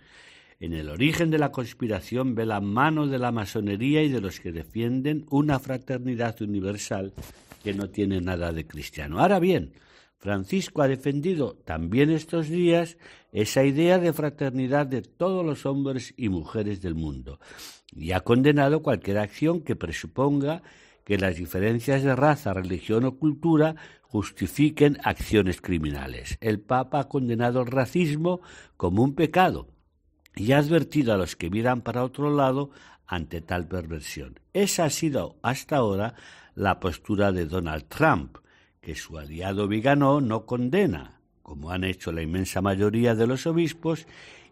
En 0.60 0.74
el 0.74 0.90
origen 0.90 1.30
de 1.32 1.38
la 1.38 1.52
conspiración 1.52 2.34
ve 2.34 2.46
la 2.46 2.62
mano 2.62 3.08
de 3.08 3.20
la 3.20 3.32
masonería 3.32 4.02
y 4.04 4.10
de 4.10 4.22
los 4.22 4.40
que 4.40 4.52
defienden 4.52 5.26
una 5.30 5.60
fraternidad 5.60 6.42
universal 6.42 7.14
que 7.64 7.74
no 7.74 7.90
tiene 7.90 8.22
nada 8.22 8.52
de 8.52 8.66
cristiano. 8.66 9.20
Ahora 9.20 9.40
bien, 9.40 9.74
Francisco 10.26 10.82
ha 10.82 10.88
defendido 10.88 11.56
también 11.66 12.10
estos 12.10 12.50
días 12.50 12.98
esa 13.32 13.64
idea 13.64 14.00
de 14.00 14.12
fraternidad 14.12 14.88
de 14.88 15.04
todos 15.04 15.46
los 15.46 15.68
hombres 15.68 16.16
y 16.18 16.30
mujeres 16.30 16.82
del 16.82 16.96
mundo 16.96 17.40
y 17.96 18.12
ha 18.12 18.22
condenado 18.22 18.82
cualquier 18.82 19.20
acción 19.20 19.62
que 19.62 19.76
presuponga 19.76 20.64
que 21.04 21.20
las 21.20 21.36
diferencias 21.36 22.02
de 22.02 22.16
raza, 22.16 22.56
religión 22.56 23.06
o 23.06 23.20
cultura 23.20 23.76
justifiquen 24.02 24.98
acciones 25.04 25.62
criminales. 25.62 26.40
El 26.42 26.60
Papa 26.60 27.02
ha 27.02 27.08
condenado 27.08 27.62
el 27.62 27.68
racismo 27.68 28.42
como 28.78 29.04
un 29.04 29.14
pecado 29.14 29.68
y 30.36 30.54
ha 30.54 30.58
advertido 30.58 31.14
a 31.14 31.18
los 31.18 31.36
que 31.36 31.52
miran 31.52 31.84
para 31.84 32.04
otro 32.04 32.36
lado 32.36 32.72
ante 33.06 33.42
tal 33.42 33.68
perversión. 33.68 34.40
Esa 34.54 34.86
ha 34.86 34.90
sido 34.90 35.38
hasta 35.44 35.76
ahora 35.76 36.16
la 36.56 36.80
postura 36.80 37.32
de 37.32 37.46
Donald 37.46 37.86
Trump, 37.90 38.38
que 38.86 38.94
su 38.94 39.18
aliado 39.18 39.68
Vigano 39.68 40.22
no 40.22 40.46
condena, 40.46 41.20
como 41.42 41.72
han 41.72 41.84
hecho 41.84 42.12
la 42.12 42.22
inmensa 42.22 42.62
mayoría 42.62 43.16
de 43.16 43.26
los 43.26 43.48
obispos, 43.48 44.06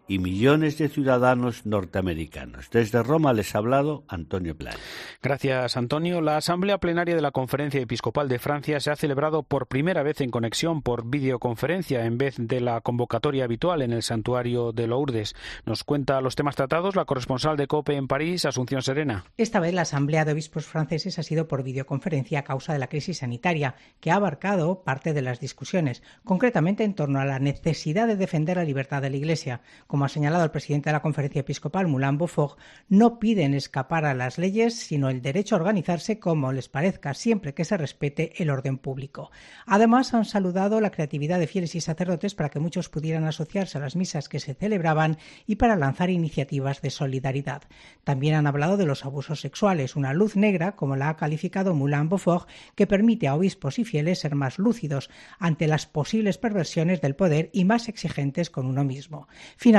y 0.07 0.19
millones 0.19 0.77
de 0.77 0.89
ciudadanos 0.89 1.65
norteamericanos. 1.65 2.69
Desde 2.69 3.03
Roma 3.03 3.33
les 3.33 3.55
ha 3.55 3.59
hablado 3.59 4.03
Antonio 4.07 4.55
Play. 4.55 4.73
Gracias, 5.21 5.77
Antonio. 5.77 6.21
La 6.21 6.37
Asamblea 6.37 6.77
Plenaria 6.77 7.15
de 7.15 7.21
la 7.21 7.31
Conferencia 7.31 7.81
Episcopal 7.81 8.27
de 8.27 8.39
Francia 8.39 8.79
se 8.79 8.91
ha 8.91 8.95
celebrado 8.95 9.43
por 9.43 9.67
primera 9.67 10.03
vez 10.03 10.21
en 10.21 10.29
conexión 10.31 10.81
por 10.81 11.09
videoconferencia 11.09 12.05
en 12.05 12.17
vez 12.17 12.35
de 12.37 12.59
la 12.59 12.81
convocatoria 12.81 13.45
habitual 13.45 13.81
en 13.81 13.93
el 13.93 14.03
santuario 14.03 14.71
de 14.71 14.87
Lourdes. 14.87 15.35
Nos 15.65 15.83
cuenta 15.83 16.21
los 16.21 16.35
temas 16.35 16.55
tratados 16.55 16.95
la 16.95 17.05
corresponsal 17.05 17.57
de 17.57 17.67
COPE 17.67 17.95
en 17.95 18.07
París, 18.07 18.45
Asunción 18.45 18.81
Serena. 18.81 19.25
Esta 19.37 19.59
vez 19.59 19.73
la 19.73 19.83
Asamblea 19.83 20.25
de 20.25 20.33
Obispos 20.33 20.65
franceses 20.65 21.17
ha 21.19 21.23
sido 21.23 21.47
por 21.47 21.63
videoconferencia 21.63 22.39
a 22.39 22.43
causa 22.43 22.73
de 22.73 22.79
la 22.79 22.87
crisis 22.87 23.19
sanitaria, 23.19 23.75
que 23.99 24.11
ha 24.11 24.15
abarcado 24.15 24.83
parte 24.83 25.13
de 25.13 25.21
las 25.21 25.39
discusiones, 25.39 26.03
concretamente 26.23 26.83
en 26.83 26.93
torno 26.93 27.19
a 27.19 27.25
la 27.25 27.39
necesidad 27.39 28.07
de 28.07 28.17
defender 28.17 28.57
la 28.57 28.63
libertad 28.63 29.01
de 29.01 29.09
la 29.09 29.17
Iglesia 29.17 29.61
como 29.93 30.06
ha 30.06 30.10
señalado 30.10 30.43
el 30.43 30.49
presidente 30.49 30.89
de 30.89 30.93
la 30.93 31.03
Conferencia 31.03 31.41
Episcopal, 31.41 31.88
Moulin 31.88 32.17
Beaufort, 32.17 32.58
no 32.89 33.19
piden 33.19 33.53
escapar 33.53 34.06
a 34.06 34.15
las 34.15 34.39
leyes, 34.39 34.73
sino 34.73 35.08
el 35.08 35.21
derecho 35.21 35.53
a 35.53 35.60
organizarse 35.60 36.17
como 36.17 36.51
les 36.51 36.67
parezca, 36.67 37.13
siempre 37.13 37.53
que 37.53 37.63
se 37.63 37.77
respete 37.77 38.41
el 38.41 38.49
orden 38.49 38.79
público. 38.79 39.29
Además, 39.67 40.15
han 40.15 40.25
saludado 40.25 40.82
la 40.82 40.89
creatividad 40.89 41.38
de 41.38 41.45
fieles 41.45 41.75
y 41.75 41.82
sacerdotes 41.82 42.34
para 42.34 42.49
que 42.49 42.60
muchos 42.60 42.89
pudieran 42.89 43.25
asociarse 43.25 43.77
a 43.77 43.82
las 43.82 43.95
misas 43.95 44.29
que 44.29 44.39
se 44.39 44.56
celebraban 44.56 45.19
y 45.45 45.58
para 45.58 45.75
lanzar 45.75 46.10
iniciativas 46.10 46.82
de 46.82 46.89
solidaridad. 46.89 47.62
También 48.03 48.34
han 48.34 48.47
hablado 48.47 48.77
de 48.77 48.88
los 48.88 49.06
abusos 49.06 49.41
sexuales, 49.41 49.95
una 49.95 50.13
luz 50.13 50.36
negra, 50.36 50.75
como 50.75 50.95
la 50.95 51.10
ha 51.10 51.17
calificado 51.17 51.75
Moulin 51.75 52.10
Beaufort, 52.10 52.49
que 52.73 52.88
permite 52.88 53.27
a 53.27 53.36
obispos 53.36 53.77
y 53.77 53.86
fieles 53.86 54.21
ser 54.21 54.34
más 54.34 54.58
lúcidos 54.58 55.12
ante 55.38 55.67
las 55.67 55.86
posibles 55.86 56.39
perversiones 56.39 56.99
del 56.99 57.15
poder 57.15 57.51
y 57.53 57.63
más 57.63 57.88
exigentes 57.89 58.49
con 58.49 58.65
uno 58.65 58.84
mismo. 58.84 59.27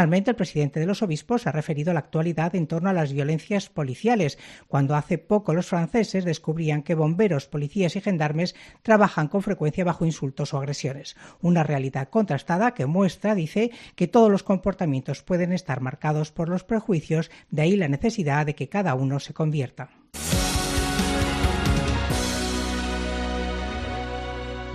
Finalmente, 0.04 0.32
el 0.32 0.36
presidente 0.36 0.80
de 0.80 0.86
los 0.86 1.00
obispos 1.00 1.46
ha 1.46 1.52
referido 1.52 1.94
la 1.94 2.00
actualidad 2.00 2.54
en 2.54 2.66
torno 2.66 2.90
a 2.90 2.92
las 2.92 3.14
violencias 3.14 3.70
policiales, 3.70 4.38
cuando 4.68 4.96
hace 4.96 5.16
poco 5.16 5.54
los 5.54 5.68
franceses 5.68 6.26
descubrían 6.26 6.82
que 6.82 6.94
bomberos, 6.94 7.46
policías 7.46 7.96
y 7.96 8.02
gendarmes 8.02 8.54
trabajan 8.82 9.28
con 9.28 9.40
frecuencia 9.40 9.82
bajo 9.82 10.04
insultos 10.04 10.52
o 10.52 10.58
agresiones. 10.58 11.16
Una 11.40 11.62
realidad 11.62 12.10
contrastada 12.10 12.74
que 12.74 12.84
muestra, 12.84 13.34
dice, 13.34 13.70
que 13.96 14.06
todos 14.06 14.30
los 14.30 14.42
comportamientos 14.42 15.22
pueden 15.22 15.54
estar 15.54 15.80
marcados 15.80 16.30
por 16.30 16.50
los 16.50 16.64
prejuicios, 16.64 17.30
de 17.48 17.62
ahí 17.62 17.74
la 17.74 17.88
necesidad 17.88 18.44
de 18.44 18.54
que 18.54 18.68
cada 18.68 18.94
uno 18.94 19.20
se 19.20 19.32
convierta. 19.32 19.88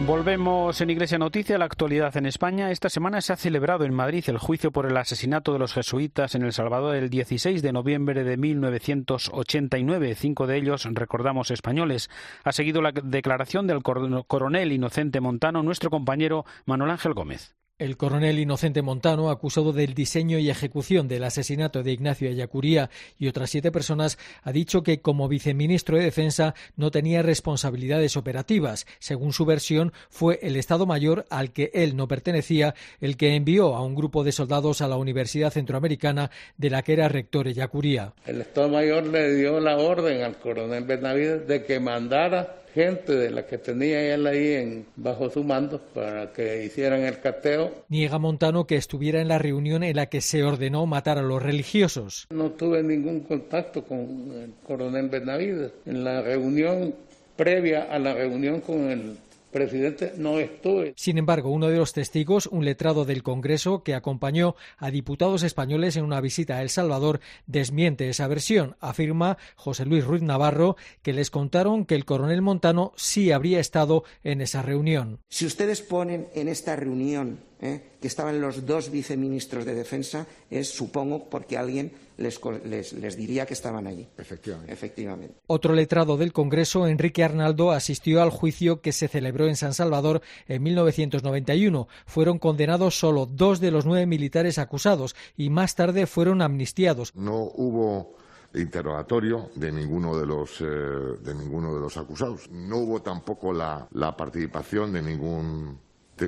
Volvemos 0.05 0.79
en 0.79 0.89
Iglesia 0.89 1.17
Noticia 1.17 1.57
la 1.57 1.65
actualidad 1.65 2.15
en 2.15 2.25
España. 2.25 2.71
Esta 2.71 2.89
semana 2.89 3.19
se 3.21 3.33
ha 3.33 3.35
celebrado 3.35 3.83
en 3.83 3.93
Madrid 3.93 4.23
el 4.27 4.37
juicio 4.37 4.71
por 4.71 4.85
el 4.85 4.95
asesinato 4.95 5.51
de 5.51 5.59
los 5.59 5.73
jesuitas 5.73 6.35
en 6.35 6.43
El 6.43 6.53
Salvador 6.53 6.95
el 6.95 7.09
16 7.09 7.61
de 7.61 7.73
noviembre 7.73 8.23
de 8.23 8.37
1989. 8.37 10.15
Cinco 10.15 10.47
de 10.47 10.57
ellos, 10.57 10.87
recordamos, 10.91 11.51
españoles. 11.51 12.09
Ha 12.43 12.53
seguido 12.53 12.81
la 12.81 12.91
declaración 12.91 13.67
del 13.67 13.83
coronel 13.83 14.71
Inocente 14.71 15.19
Montano, 15.19 15.63
nuestro 15.63 15.89
compañero 15.89 16.45
Manuel 16.65 16.91
Ángel 16.91 17.13
Gómez. 17.13 17.55
El 17.79 17.95
coronel 17.95 18.39
Inocente 18.39 18.81
Montano, 18.81 19.29
acusado 19.29 19.71
del 19.71 19.93
diseño 19.93 20.37
y 20.37 20.49
ejecución 20.49 21.07
del 21.07 21.23
asesinato 21.23 21.81
de 21.81 21.93
Ignacio 21.93 22.29
Ayacuría 22.29 22.89
y 23.17 23.29
otras 23.29 23.51
siete 23.51 23.71
personas, 23.71 24.17
ha 24.43 24.51
dicho 24.51 24.83
que 24.83 24.99
como 24.99 25.29
viceministro 25.29 25.95
de 25.95 26.03
Defensa 26.03 26.55
no 26.75 26.91
tenía 26.91 27.21
responsabilidades 27.21 28.17
operativas. 28.17 28.85
Según 28.99 29.31
su 29.31 29.45
versión, 29.45 29.93
fue 30.09 30.39
el 30.41 30.57
Estado 30.57 30.85
Mayor 30.85 31.25
al 31.29 31.53
que 31.53 31.71
él 31.73 31.95
no 31.95 32.09
pertenecía 32.09 32.75
el 32.99 33.15
que 33.15 33.33
envió 33.35 33.73
a 33.77 33.81
un 33.81 33.95
grupo 33.95 34.25
de 34.25 34.33
soldados 34.33 34.81
a 34.81 34.89
la 34.89 34.97
Universidad 34.97 35.53
Centroamericana 35.53 36.31
de 36.57 36.69
la 36.71 36.81
que 36.81 36.91
era 36.91 37.07
rector 37.07 37.47
Ayacuría. 37.47 38.11
El 38.25 38.41
Estado 38.41 38.67
Mayor 38.67 39.05
le 39.07 39.33
dio 39.35 39.61
la 39.61 39.77
orden 39.77 40.21
al 40.23 40.37
coronel 40.37 40.83
Benavides 40.83 41.47
de 41.47 41.63
que 41.63 41.79
mandara 41.79 42.59
gente 42.73 43.15
de 43.15 43.31
la 43.31 43.45
que 43.45 43.57
tenía 43.57 44.13
él 44.13 44.27
ahí 44.27 44.53
en, 44.53 44.85
bajo 44.95 45.29
su 45.29 45.43
mando 45.43 45.79
para 45.93 46.31
que 46.31 46.65
hicieran 46.65 47.01
el 47.01 47.19
cateo. 47.19 47.85
Niega 47.89 48.17
Montano 48.19 48.65
que 48.65 48.75
estuviera 48.75 49.21
en 49.21 49.27
la 49.27 49.37
reunión 49.37 49.83
en 49.83 49.95
la 49.95 50.07
que 50.07 50.21
se 50.21 50.43
ordenó 50.43 50.85
matar 50.85 51.17
a 51.17 51.21
los 51.21 51.41
religiosos. 51.41 52.27
No 52.29 52.51
tuve 52.51 52.83
ningún 52.83 53.21
contacto 53.21 53.83
con 53.83 53.99
el 53.99 54.53
coronel 54.65 55.09
Benavides. 55.09 55.71
En 55.85 56.03
la 56.03 56.21
reunión 56.21 56.93
previa 57.35 57.83
a 57.83 57.99
la 57.99 58.13
reunión 58.13 58.61
con 58.61 58.89
el 58.89 59.17
presidente 59.51 60.13
no 60.17 60.39
estuve. 60.39 60.93
Sin 60.95 61.17
embargo, 61.17 61.49
uno 61.49 61.67
de 61.67 61.77
los 61.77 61.93
testigos, 61.93 62.47
un 62.47 62.65
letrado 62.65 63.05
del 63.05 63.23
Congreso 63.23 63.83
que 63.83 63.95
acompañó 63.95 64.55
a 64.77 64.91
diputados 64.91 65.43
españoles 65.43 65.95
en 65.95 66.03
una 66.03 66.21
visita 66.21 66.57
a 66.57 66.61
El 66.61 66.69
Salvador, 66.69 67.19
desmiente 67.47 68.09
esa 68.09 68.27
versión. 68.27 68.75
Afirma 68.79 69.37
José 69.55 69.85
Luis 69.85 70.05
Ruiz 70.05 70.21
Navarro 70.21 70.75
que 71.01 71.13
les 71.13 71.29
contaron 71.29 71.85
que 71.85 71.95
el 71.95 72.05
coronel 72.05 72.41
Montano 72.41 72.93
sí 72.95 73.31
habría 73.31 73.59
estado 73.59 74.03
en 74.23 74.41
esa 74.41 74.61
reunión. 74.61 75.19
Si 75.29 75.45
ustedes 75.45 75.81
ponen 75.81 76.27
en 76.35 76.47
esta 76.47 76.75
reunión 76.75 77.48
¿eh? 77.61 77.81
que 78.01 78.07
estaban 78.07 78.39
los 78.41 78.65
dos 78.65 78.91
viceministros 78.91 79.65
de 79.65 79.75
Defensa, 79.75 80.25
es, 80.49 80.69
supongo, 80.69 81.29
porque 81.29 81.57
alguien 81.57 81.91
les, 82.17 82.39
les, 82.65 83.17
diría 83.17 83.45
que 83.45 83.53
estaban 83.53 83.87
allí. 83.87 84.07
Efectivamente. 84.17 84.71
Efectivamente. 84.71 85.35
Otro 85.47 85.73
letrado 85.73 86.17
del 86.17 86.33
Congreso, 86.33 86.87
Enrique 86.87 87.23
Arnaldo, 87.23 87.71
asistió 87.71 88.21
al 88.21 88.29
juicio 88.29 88.81
que 88.81 88.91
se 88.91 89.07
celebró 89.07 89.47
en 89.47 89.55
San 89.55 89.73
Salvador 89.73 90.21
en 90.47 90.63
1991. 90.63 91.87
Fueron 92.05 92.39
condenados 92.39 92.97
solo 92.97 93.25
dos 93.25 93.59
de 93.59 93.71
los 93.71 93.85
nueve 93.85 94.05
militares 94.05 94.57
acusados 94.57 95.15
y 95.37 95.49
más 95.49 95.75
tarde 95.75 96.07
fueron 96.07 96.41
amnistiados. 96.41 97.15
No 97.15 97.43
hubo 97.55 98.15
interrogatorio 98.53 99.51
de 99.55 99.71
ninguno 99.71 100.17
de 100.17 100.25
los, 100.25 100.59
eh, 100.61 100.65
de 100.65 101.35
ninguno 101.35 101.75
de 101.75 101.81
los 101.81 101.97
acusados. 101.97 102.49
No 102.49 102.77
hubo 102.77 103.01
tampoco 103.01 103.53
la 103.53 104.15
participación 104.17 104.91
de 104.91 105.01
ningún 105.03 105.77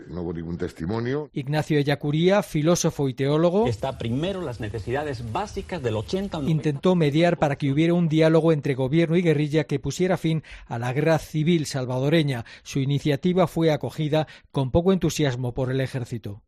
no 0.10 0.22
hubo 0.22 0.34
ningún 0.34 0.58
testimonio. 0.58 1.30
Ignacio 1.34 1.80
Ellacuría, 1.80 2.44
filósofo 2.44 3.10
y 3.10 3.14
teólogo, 3.14 3.68
está 3.68 3.98
primero 3.98 4.42
las 4.42 4.60
necesidades 4.60 5.32
básicas 5.32 5.82
del 5.82 5.96
80 5.96 6.42
intentó 6.48 6.96
mediar 6.96 7.38
para 7.38 7.56
que 7.56 7.72
hubiera 7.72 7.94
un 7.94 8.08
diálogo 8.08 8.52
entre 8.52 8.76
gobierno 8.76 9.18
y 9.18 9.22
guerrilla 9.22 9.66
que 9.66 9.80
pusiera 9.80 10.18
fin 10.18 10.44
a 10.68 10.80
la 10.80 10.94
guerra 10.94 11.20
civil 11.20 11.66
salvadoreña. 11.66 12.46
Su 12.64 12.80
iniciativa 12.80 13.48
fue 13.48 13.72
acogida 13.72 14.28
con 14.52 14.72
poco 14.72 14.94
entusiasmo 14.94 15.54
por 15.54 15.72
el 15.72 15.82
ejército. 15.82 16.44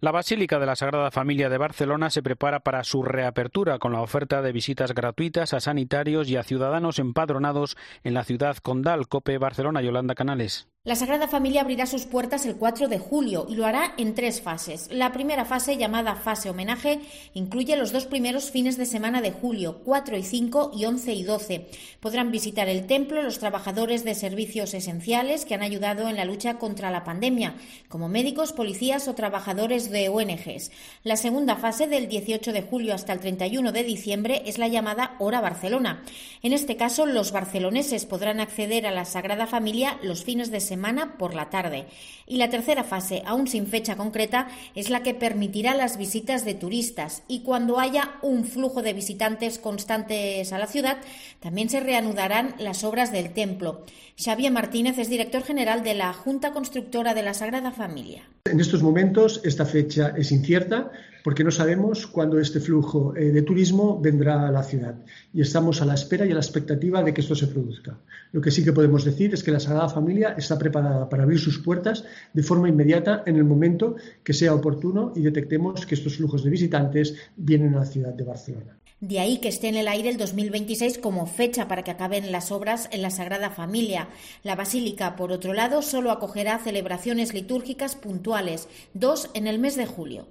La 0.00 0.12
Basílica 0.12 0.58
de 0.58 0.66
la 0.66 0.76
Sagrada 0.76 1.10
Familia 1.10 1.48
de 1.48 1.56
Barcelona 1.56 2.10
se 2.10 2.22
prepara 2.22 2.60
para 2.60 2.84
su 2.84 3.02
reapertura 3.02 3.78
con 3.78 3.92
la 3.92 4.02
oferta 4.02 4.42
de 4.42 4.52
visitas 4.52 4.92
gratuitas 4.92 5.54
a 5.54 5.60
sanitarios 5.60 6.28
y 6.28 6.36
a 6.36 6.42
ciudadanos 6.42 6.98
empadronados 6.98 7.76
en 8.04 8.12
la 8.12 8.24
ciudad 8.24 8.56
condal. 8.58 9.08
Cope 9.08 9.38
Barcelona, 9.38 9.80
Yolanda 9.80 10.14
Canales. 10.14 10.68
La 10.86 10.94
Sagrada 10.94 11.26
Familia 11.26 11.62
abrirá 11.62 11.84
sus 11.84 12.04
puertas 12.04 12.46
el 12.46 12.54
4 12.54 12.86
de 12.86 13.00
julio 13.00 13.48
y 13.48 13.56
lo 13.56 13.66
hará 13.66 13.94
en 13.98 14.14
tres 14.14 14.40
fases. 14.40 14.88
La 14.92 15.10
primera 15.10 15.44
fase, 15.44 15.76
llamada 15.76 16.14
fase 16.14 16.48
homenaje, 16.48 17.00
incluye 17.34 17.76
los 17.76 17.90
dos 17.90 18.06
primeros 18.06 18.52
fines 18.52 18.76
de 18.76 18.86
semana 18.86 19.20
de 19.20 19.32
julio, 19.32 19.80
4 19.84 20.16
y 20.16 20.22
5 20.22 20.70
y 20.76 20.84
11 20.84 21.12
y 21.12 21.24
12. 21.24 21.66
Podrán 21.98 22.30
visitar 22.30 22.68
el 22.68 22.86
templo 22.86 23.20
los 23.20 23.40
trabajadores 23.40 24.04
de 24.04 24.14
servicios 24.14 24.74
esenciales 24.74 25.44
que 25.44 25.56
han 25.56 25.62
ayudado 25.62 26.08
en 26.08 26.14
la 26.14 26.24
lucha 26.24 26.56
contra 26.58 26.92
la 26.92 27.02
pandemia, 27.02 27.56
como 27.88 28.08
médicos, 28.08 28.52
policías 28.52 29.08
o 29.08 29.16
trabajadores 29.16 29.90
de 29.90 30.08
ONGs. 30.08 30.70
La 31.02 31.16
segunda 31.16 31.56
fase, 31.56 31.88
del 31.88 32.06
18 32.06 32.52
de 32.52 32.62
julio 32.62 32.94
hasta 32.94 33.12
el 33.12 33.18
31 33.18 33.72
de 33.72 33.82
diciembre, 33.82 34.42
es 34.46 34.56
la 34.56 34.68
llamada 34.68 35.16
Hora 35.18 35.40
Barcelona. 35.40 36.04
En 36.44 36.52
este 36.52 36.76
caso, 36.76 37.06
los 37.06 37.32
barceloneses 37.32 38.06
podrán 38.06 38.38
acceder 38.38 38.86
a 38.86 38.92
la 38.92 39.04
Sagrada 39.04 39.48
Familia 39.48 39.98
los 40.00 40.22
fines 40.22 40.52
de 40.52 40.60
semana 40.60 40.75
semana 40.76 41.16
por 41.16 41.34
la 41.34 41.48
tarde. 41.48 41.86
Y 42.26 42.36
la 42.36 42.50
tercera 42.50 42.84
fase, 42.84 43.22
aún 43.24 43.46
sin 43.46 43.66
fecha 43.66 43.96
concreta, 43.96 44.48
es 44.74 44.90
la 44.90 45.02
que 45.02 45.14
permitirá 45.14 45.74
las 45.74 45.96
visitas 45.96 46.44
de 46.44 46.54
turistas. 46.54 47.22
Y 47.28 47.40
cuando 47.40 47.80
haya 47.80 48.16
un 48.20 48.44
flujo 48.44 48.82
de 48.82 48.92
visitantes 48.92 49.58
constantes 49.58 50.52
a 50.52 50.58
la 50.58 50.66
ciudad, 50.66 50.98
también 51.40 51.70
se 51.70 51.80
reanudarán 51.80 52.54
las 52.58 52.84
obras 52.84 53.10
del 53.10 53.30
templo. 53.30 53.86
Xavier 54.22 54.52
Martínez 54.52 54.98
es 54.98 55.08
director 55.08 55.42
general 55.42 55.82
de 55.82 55.94
la 55.94 56.12
Junta 56.12 56.52
Constructora 56.52 57.14
de 57.14 57.22
la 57.22 57.32
Sagrada 57.32 57.70
Familia. 57.70 58.28
En 58.44 58.60
estos 58.60 58.82
momentos 58.82 59.40
esta 59.44 59.64
fecha 59.64 60.12
es 60.16 60.30
incierta 60.30 60.90
porque 61.26 61.42
no 61.42 61.50
sabemos 61.50 62.06
cuándo 62.06 62.38
este 62.38 62.60
flujo 62.60 63.12
eh, 63.16 63.32
de 63.32 63.42
turismo 63.42 64.00
vendrá 64.00 64.46
a 64.46 64.52
la 64.52 64.62
ciudad 64.62 64.94
y 65.34 65.40
estamos 65.40 65.82
a 65.82 65.84
la 65.84 65.94
espera 65.94 66.24
y 66.24 66.30
a 66.30 66.34
la 66.34 66.40
expectativa 66.40 67.02
de 67.02 67.12
que 67.12 67.20
esto 67.20 67.34
se 67.34 67.48
produzca. 67.48 67.98
Lo 68.30 68.40
que 68.40 68.52
sí 68.52 68.62
que 68.62 68.72
podemos 68.72 69.04
decir 69.04 69.34
es 69.34 69.42
que 69.42 69.50
la 69.50 69.58
Sagrada 69.58 69.88
Familia 69.88 70.36
está 70.38 70.56
preparada 70.56 71.08
para 71.08 71.24
abrir 71.24 71.40
sus 71.40 71.58
puertas 71.58 72.04
de 72.32 72.44
forma 72.44 72.68
inmediata 72.68 73.24
en 73.26 73.34
el 73.34 73.42
momento 73.42 73.96
que 74.22 74.32
sea 74.32 74.54
oportuno 74.54 75.12
y 75.16 75.22
detectemos 75.22 75.84
que 75.84 75.96
estos 75.96 76.16
flujos 76.16 76.44
de 76.44 76.50
visitantes 76.50 77.16
vienen 77.36 77.74
a 77.74 77.80
la 77.80 77.86
ciudad 77.86 78.14
de 78.14 78.22
Barcelona. 78.22 78.78
De 79.00 79.18
ahí 79.18 79.38
que 79.38 79.48
esté 79.48 79.66
en 79.66 79.74
el 79.74 79.88
aire 79.88 80.10
el 80.10 80.18
2026 80.18 80.98
como 80.98 81.26
fecha 81.26 81.66
para 81.66 81.82
que 81.82 81.90
acaben 81.90 82.30
las 82.30 82.52
obras 82.52 82.88
en 82.92 83.02
la 83.02 83.10
Sagrada 83.10 83.50
Familia. 83.50 84.10
La 84.44 84.54
Basílica, 84.54 85.16
por 85.16 85.32
otro 85.32 85.54
lado, 85.54 85.82
solo 85.82 86.12
acogerá 86.12 86.60
celebraciones 86.60 87.34
litúrgicas 87.34 87.96
puntuales, 87.96 88.68
dos 88.94 89.28
en 89.34 89.48
el 89.48 89.58
mes 89.58 89.74
de 89.74 89.86
julio. 89.86 90.28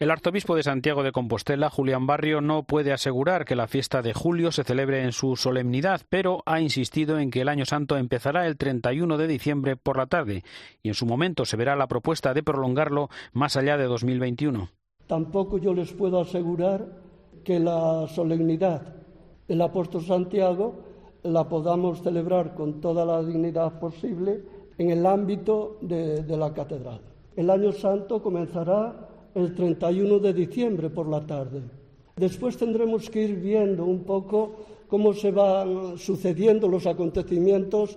El 0.00 0.12
arzobispo 0.12 0.54
de 0.54 0.62
Santiago 0.62 1.02
de 1.02 1.10
Compostela, 1.10 1.70
Julián 1.70 2.06
Barrio, 2.06 2.40
no 2.40 2.62
puede 2.62 2.92
asegurar 2.92 3.44
que 3.44 3.56
la 3.56 3.66
fiesta 3.66 4.00
de 4.00 4.14
julio 4.14 4.52
se 4.52 4.62
celebre 4.62 5.02
en 5.02 5.10
su 5.10 5.34
solemnidad, 5.34 6.02
pero 6.08 6.44
ha 6.46 6.60
insistido 6.60 7.18
en 7.18 7.32
que 7.32 7.40
el 7.40 7.48
Año 7.48 7.64
Santo 7.64 7.96
empezará 7.96 8.46
el 8.46 8.56
31 8.56 9.18
de 9.18 9.26
diciembre 9.26 9.74
por 9.74 9.96
la 9.96 10.06
tarde 10.06 10.44
y 10.84 10.88
en 10.88 10.94
su 10.94 11.04
momento 11.04 11.44
se 11.44 11.56
verá 11.56 11.74
la 11.74 11.88
propuesta 11.88 12.32
de 12.32 12.44
prolongarlo 12.44 13.08
más 13.32 13.56
allá 13.56 13.76
de 13.76 13.86
2021. 13.86 14.68
Tampoco 15.08 15.58
yo 15.58 15.74
les 15.74 15.92
puedo 15.92 16.20
asegurar 16.20 16.86
que 17.42 17.58
la 17.58 18.06
solemnidad 18.06 18.94
del 19.48 19.60
apóstol 19.62 20.04
Santiago 20.04 20.76
la 21.24 21.48
podamos 21.48 22.02
celebrar 22.02 22.54
con 22.54 22.80
toda 22.80 23.04
la 23.04 23.20
dignidad 23.24 23.80
posible 23.80 24.44
en 24.78 24.90
el 24.90 25.04
ámbito 25.04 25.76
de, 25.80 26.22
de 26.22 26.36
la 26.36 26.54
catedral. 26.54 27.00
El 27.34 27.50
Año 27.50 27.72
Santo 27.72 28.22
comenzará 28.22 29.07
el 29.34 29.54
31 29.54 30.18
de 30.18 30.32
diciembre 30.32 30.90
por 30.90 31.08
la 31.08 31.26
tarde. 31.26 31.62
Después 32.16 32.56
tendremos 32.56 33.08
que 33.10 33.22
ir 33.22 33.36
viendo 33.36 33.84
un 33.84 34.04
poco 34.04 34.56
cómo 34.88 35.12
se 35.12 35.30
van 35.30 35.98
sucediendo 35.98 36.66
los 36.66 36.86
acontecimientos 36.86 37.96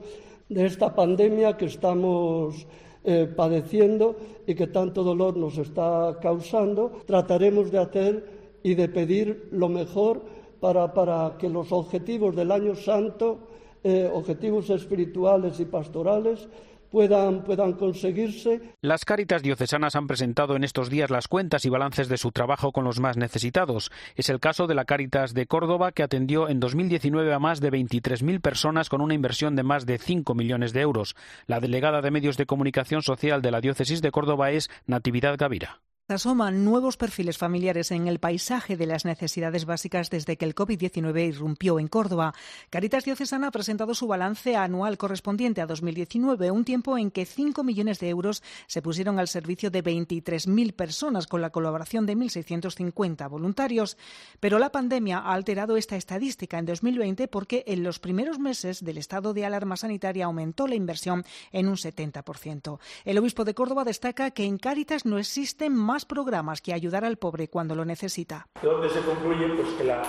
de 0.49 0.65
esta 0.65 0.93
pandemia 0.93 1.57
que 1.57 1.65
estamos 1.65 2.67
eh, 3.03 3.27
padeciendo 3.35 4.15
y 4.45 4.53
que 4.53 4.67
tanto 4.67 5.03
dolor 5.03 5.37
nos 5.37 5.57
está 5.57 6.19
causando. 6.21 6.91
Trataremos 7.05 7.71
de 7.71 7.79
hacer 7.79 8.25
y 8.61 8.75
de 8.75 8.89
pedir 8.89 9.47
lo 9.51 9.69
mejor 9.69 10.21
para, 10.59 10.93
para 10.93 11.35
que 11.39 11.49
los 11.49 11.71
objetivos 11.71 12.35
del 12.35 12.51
año 12.51 12.75
santo, 12.75 13.39
eh, 13.83 14.07
objetivos 14.13 14.69
espirituales 14.69 15.59
y 15.59 15.65
pastorales, 15.65 16.47
puedan, 16.91 17.43
puedan 17.43 17.73
conseguirse. 17.73 18.75
Las 18.81 19.05
Cáritas 19.05 19.41
diocesanas 19.41 19.95
han 19.95 20.07
presentado 20.07 20.55
en 20.55 20.63
estos 20.63 20.89
días 20.89 21.09
las 21.09 21.27
cuentas 21.27 21.65
y 21.65 21.69
balances 21.69 22.09
de 22.09 22.17
su 22.17 22.31
trabajo 22.31 22.71
con 22.71 22.83
los 22.83 22.99
más 22.99 23.17
necesitados. 23.17 23.91
Es 24.15 24.29
el 24.29 24.39
caso 24.39 24.67
de 24.67 24.75
la 24.75 24.85
Cáritas 24.85 25.33
de 25.33 25.47
Córdoba, 25.47 25.91
que 25.91 26.03
atendió 26.03 26.49
en 26.49 26.59
2019 26.59 27.33
a 27.33 27.39
más 27.39 27.61
de 27.61 27.71
23.000 27.71 28.41
personas 28.41 28.89
con 28.89 29.01
una 29.01 29.13
inversión 29.13 29.55
de 29.55 29.63
más 29.63 29.85
de 29.85 29.97
5 29.97 30.35
millones 30.35 30.73
de 30.73 30.81
euros. 30.81 31.15
La 31.47 31.59
delegada 31.59 32.01
de 32.01 32.11
Medios 32.11 32.37
de 32.37 32.45
Comunicación 32.45 33.01
Social 33.01 33.41
de 33.41 33.51
la 33.51 33.61
Diócesis 33.61 34.01
de 34.01 34.11
Córdoba 34.11 34.51
es 34.51 34.69
Natividad 34.85 35.37
Gavira 35.37 35.81
asoman 36.07 36.65
nuevos 36.65 36.97
perfiles 36.97 37.37
familiares 37.37 37.91
en 37.91 38.07
el 38.07 38.19
paisaje 38.19 38.75
de 38.75 38.85
las 38.85 39.05
necesidades 39.05 39.65
básicas 39.65 40.09
desde 40.09 40.35
que 40.35 40.45
el 40.45 40.55
COVID-19 40.55 41.27
irrumpió 41.27 41.79
en 41.79 41.87
Córdoba. 41.87 42.33
Caritas 42.69 43.05
Diocesana 43.05 43.47
ha 43.47 43.51
presentado 43.51 43.93
su 43.93 44.07
balance 44.07 44.55
anual 44.55 44.97
correspondiente 44.97 45.61
a 45.61 45.65
2019, 45.65 46.51
un 46.51 46.65
tiempo 46.65 46.97
en 46.97 47.11
que 47.11 47.25
5 47.25 47.63
millones 47.63 47.99
de 47.99 48.09
euros 48.09 48.43
se 48.67 48.81
pusieron 48.81 49.19
al 49.19 49.27
servicio 49.27 49.71
de 49.71 49.83
23.000 49.83 50.73
personas 50.73 51.27
con 51.27 51.41
la 51.41 51.49
colaboración 51.49 52.05
de 52.05 52.17
1.650 52.17 53.29
voluntarios. 53.29 53.97
Pero 54.39 54.59
la 54.59 54.71
pandemia 54.71 55.19
ha 55.19 55.33
alterado 55.33 55.77
esta 55.77 55.95
estadística 55.95 56.59
en 56.59 56.65
2020 56.65 57.27
porque 57.27 57.63
en 57.67 57.83
los 57.83 57.99
primeros 57.99 58.39
meses 58.39 58.83
del 58.83 58.97
estado 58.97 59.33
de 59.33 59.45
alarma 59.45 59.77
sanitaria 59.77 60.25
aumentó 60.25 60.67
la 60.67 60.75
inversión 60.75 61.23
en 61.51 61.67
un 61.67 61.75
70%. 61.75 62.79
El 63.05 63.17
obispo 63.17 63.45
de 63.45 63.53
Córdoba 63.53 63.85
destaca 63.85 64.31
que 64.31 64.43
en 64.43 64.57
Caritas 64.57 65.05
no 65.05 65.17
existen 65.17 65.73
más 65.73 66.00
programas 66.05 66.61
que 66.61 66.73
ayudar 66.73 67.05
al 67.05 67.17
pobre 67.17 67.47
cuando 67.47 67.75
lo 67.75 67.85
necesita. 67.85 68.47
¿De 68.61 68.67
dónde 68.67 68.89
se 68.89 69.01
concluye? 69.01 69.47
Pues 69.49 69.69
que 69.77 69.83
la 69.83 70.01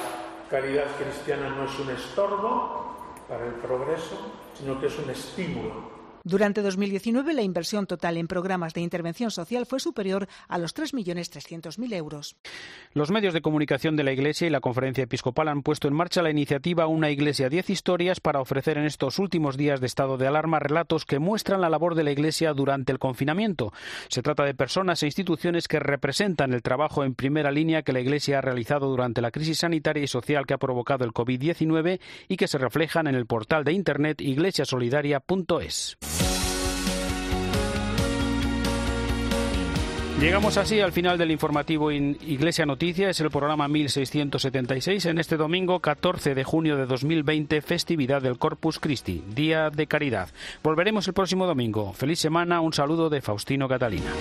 caridad 0.51 0.87
cristiana 0.99 1.49
no 1.51 1.65
es 1.65 1.79
un 1.79 1.91
estorbo 1.91 2.97
para 3.29 3.47
el 3.47 3.55
progreso, 3.55 4.19
sino 4.59 4.81
que 4.81 4.87
es 4.87 4.99
un 4.99 5.11
estímulo 5.11 5.92
durante 6.25 6.63
2019, 6.63 7.33
la 7.35 7.43
inversión 7.43 7.87
total 7.87 8.17
en 8.17 8.29
programas 8.29 8.75
de 8.75 8.81
intervención 8.81 9.31
social 9.31 9.67
fue 9.67 9.81
superior 9.81 10.29
a 10.49 10.59
los 10.59 10.75
3.300.000 10.75 11.95
euros. 11.95 12.37
Los 12.93 13.11
medios 13.11 13.35
de 13.35 13.43
comunicación 13.43 13.97
de 13.97 14.05
la 14.05 14.13
Iglesia 14.13 14.47
y 14.47 14.51
la 14.51 14.61
Conferencia 14.61 15.05
Episcopal 15.05 15.49
han 15.49 15.63
puesto 15.63 15.89
en 15.89 15.95
marcha 15.95 16.23
la 16.23 16.31
iniciativa 16.31 16.87
Una 16.87 17.11
Iglesia 17.11 17.49
10 17.49 17.71
historias 17.71 18.21
para 18.21 18.41
ofrecer 18.41 18.79
en 18.79 18.85
estos 18.85 19.19
últimos 19.19 19.57
días 19.57 19.81
de 19.81 19.87
estado 19.87 20.17
de 20.17 20.27
alarma 20.27 20.59
relatos 20.59 21.05
que 21.05 21.19
muestran 21.19 21.61
la 21.61 21.71
labor 21.71 21.95
de 21.95 22.05
la 22.05 22.13
Iglesia 22.13 22.53
durante 22.53 22.93
el 22.93 22.99
confinamiento. 22.99 23.73
Se 24.09 24.23
trata 24.23 24.45
de 24.45 24.55
personas 24.55 25.03
e 25.03 25.07
instituciones 25.07 25.69
que 25.69 25.81
representan 25.81 26.53
el 26.53 26.63
trabajo 26.63 27.05
en 27.05 27.15
primera 27.15 27.51
línea 27.51 27.83
que 27.83 27.93
la 27.93 28.01
Iglesia 28.01 28.39
ha 28.39 28.43
realizado 28.43 28.89
durante 28.89 29.21
la 29.21 29.31
crisis 29.31 29.59
sanitaria 29.59 30.05
y 30.05 30.09
social 30.09 30.47
que 30.47 30.55
ha 30.55 30.59
provocado 30.59 31.05
el 31.05 31.13
COVID-19 31.13 32.01
y 32.29 32.37
que 32.37 32.49
se 32.49 32.59
reflejan 32.59 33.07
en 33.07 33.15
el 33.15 33.27
portal 33.27 33.65
de 33.65 33.73
Internet 33.73 34.21
iglesiasolidaria.es. 34.21 35.99
Llegamos 40.23 40.57
así 40.57 40.81
al 40.81 40.93
final 40.93 41.19
del 41.19 41.33
informativo 41.33 41.91
Iglesia 41.91 42.65
Noticia, 42.65 43.11
es 43.11 43.19
el 43.19 43.29
programa 43.29 43.67
1676 43.67 45.07
en 45.07 45.19
este 45.19 45.37
domingo 45.37 45.81
14 45.81 46.37
de 46.37 46.45
junio 46.45 46.77
de 46.77 46.87
2020, 46.87 47.61
festividad 47.61 48.23
del 48.23 48.39
Corpus 48.39 48.79
Christi, 48.79 49.25
Día 49.35 49.69
de 49.71 49.89
Caridad. 49.89 50.29
Volveremos 50.63 51.09
el 51.09 51.15
próximo 51.15 51.45
domingo. 51.45 51.93
Feliz 51.93 52.21
semana, 52.21 52.61
un 52.61 52.73
saludo 52.73 53.11
de 53.11 53.21
Faustino 53.21 53.67
Catalina. 53.67 54.13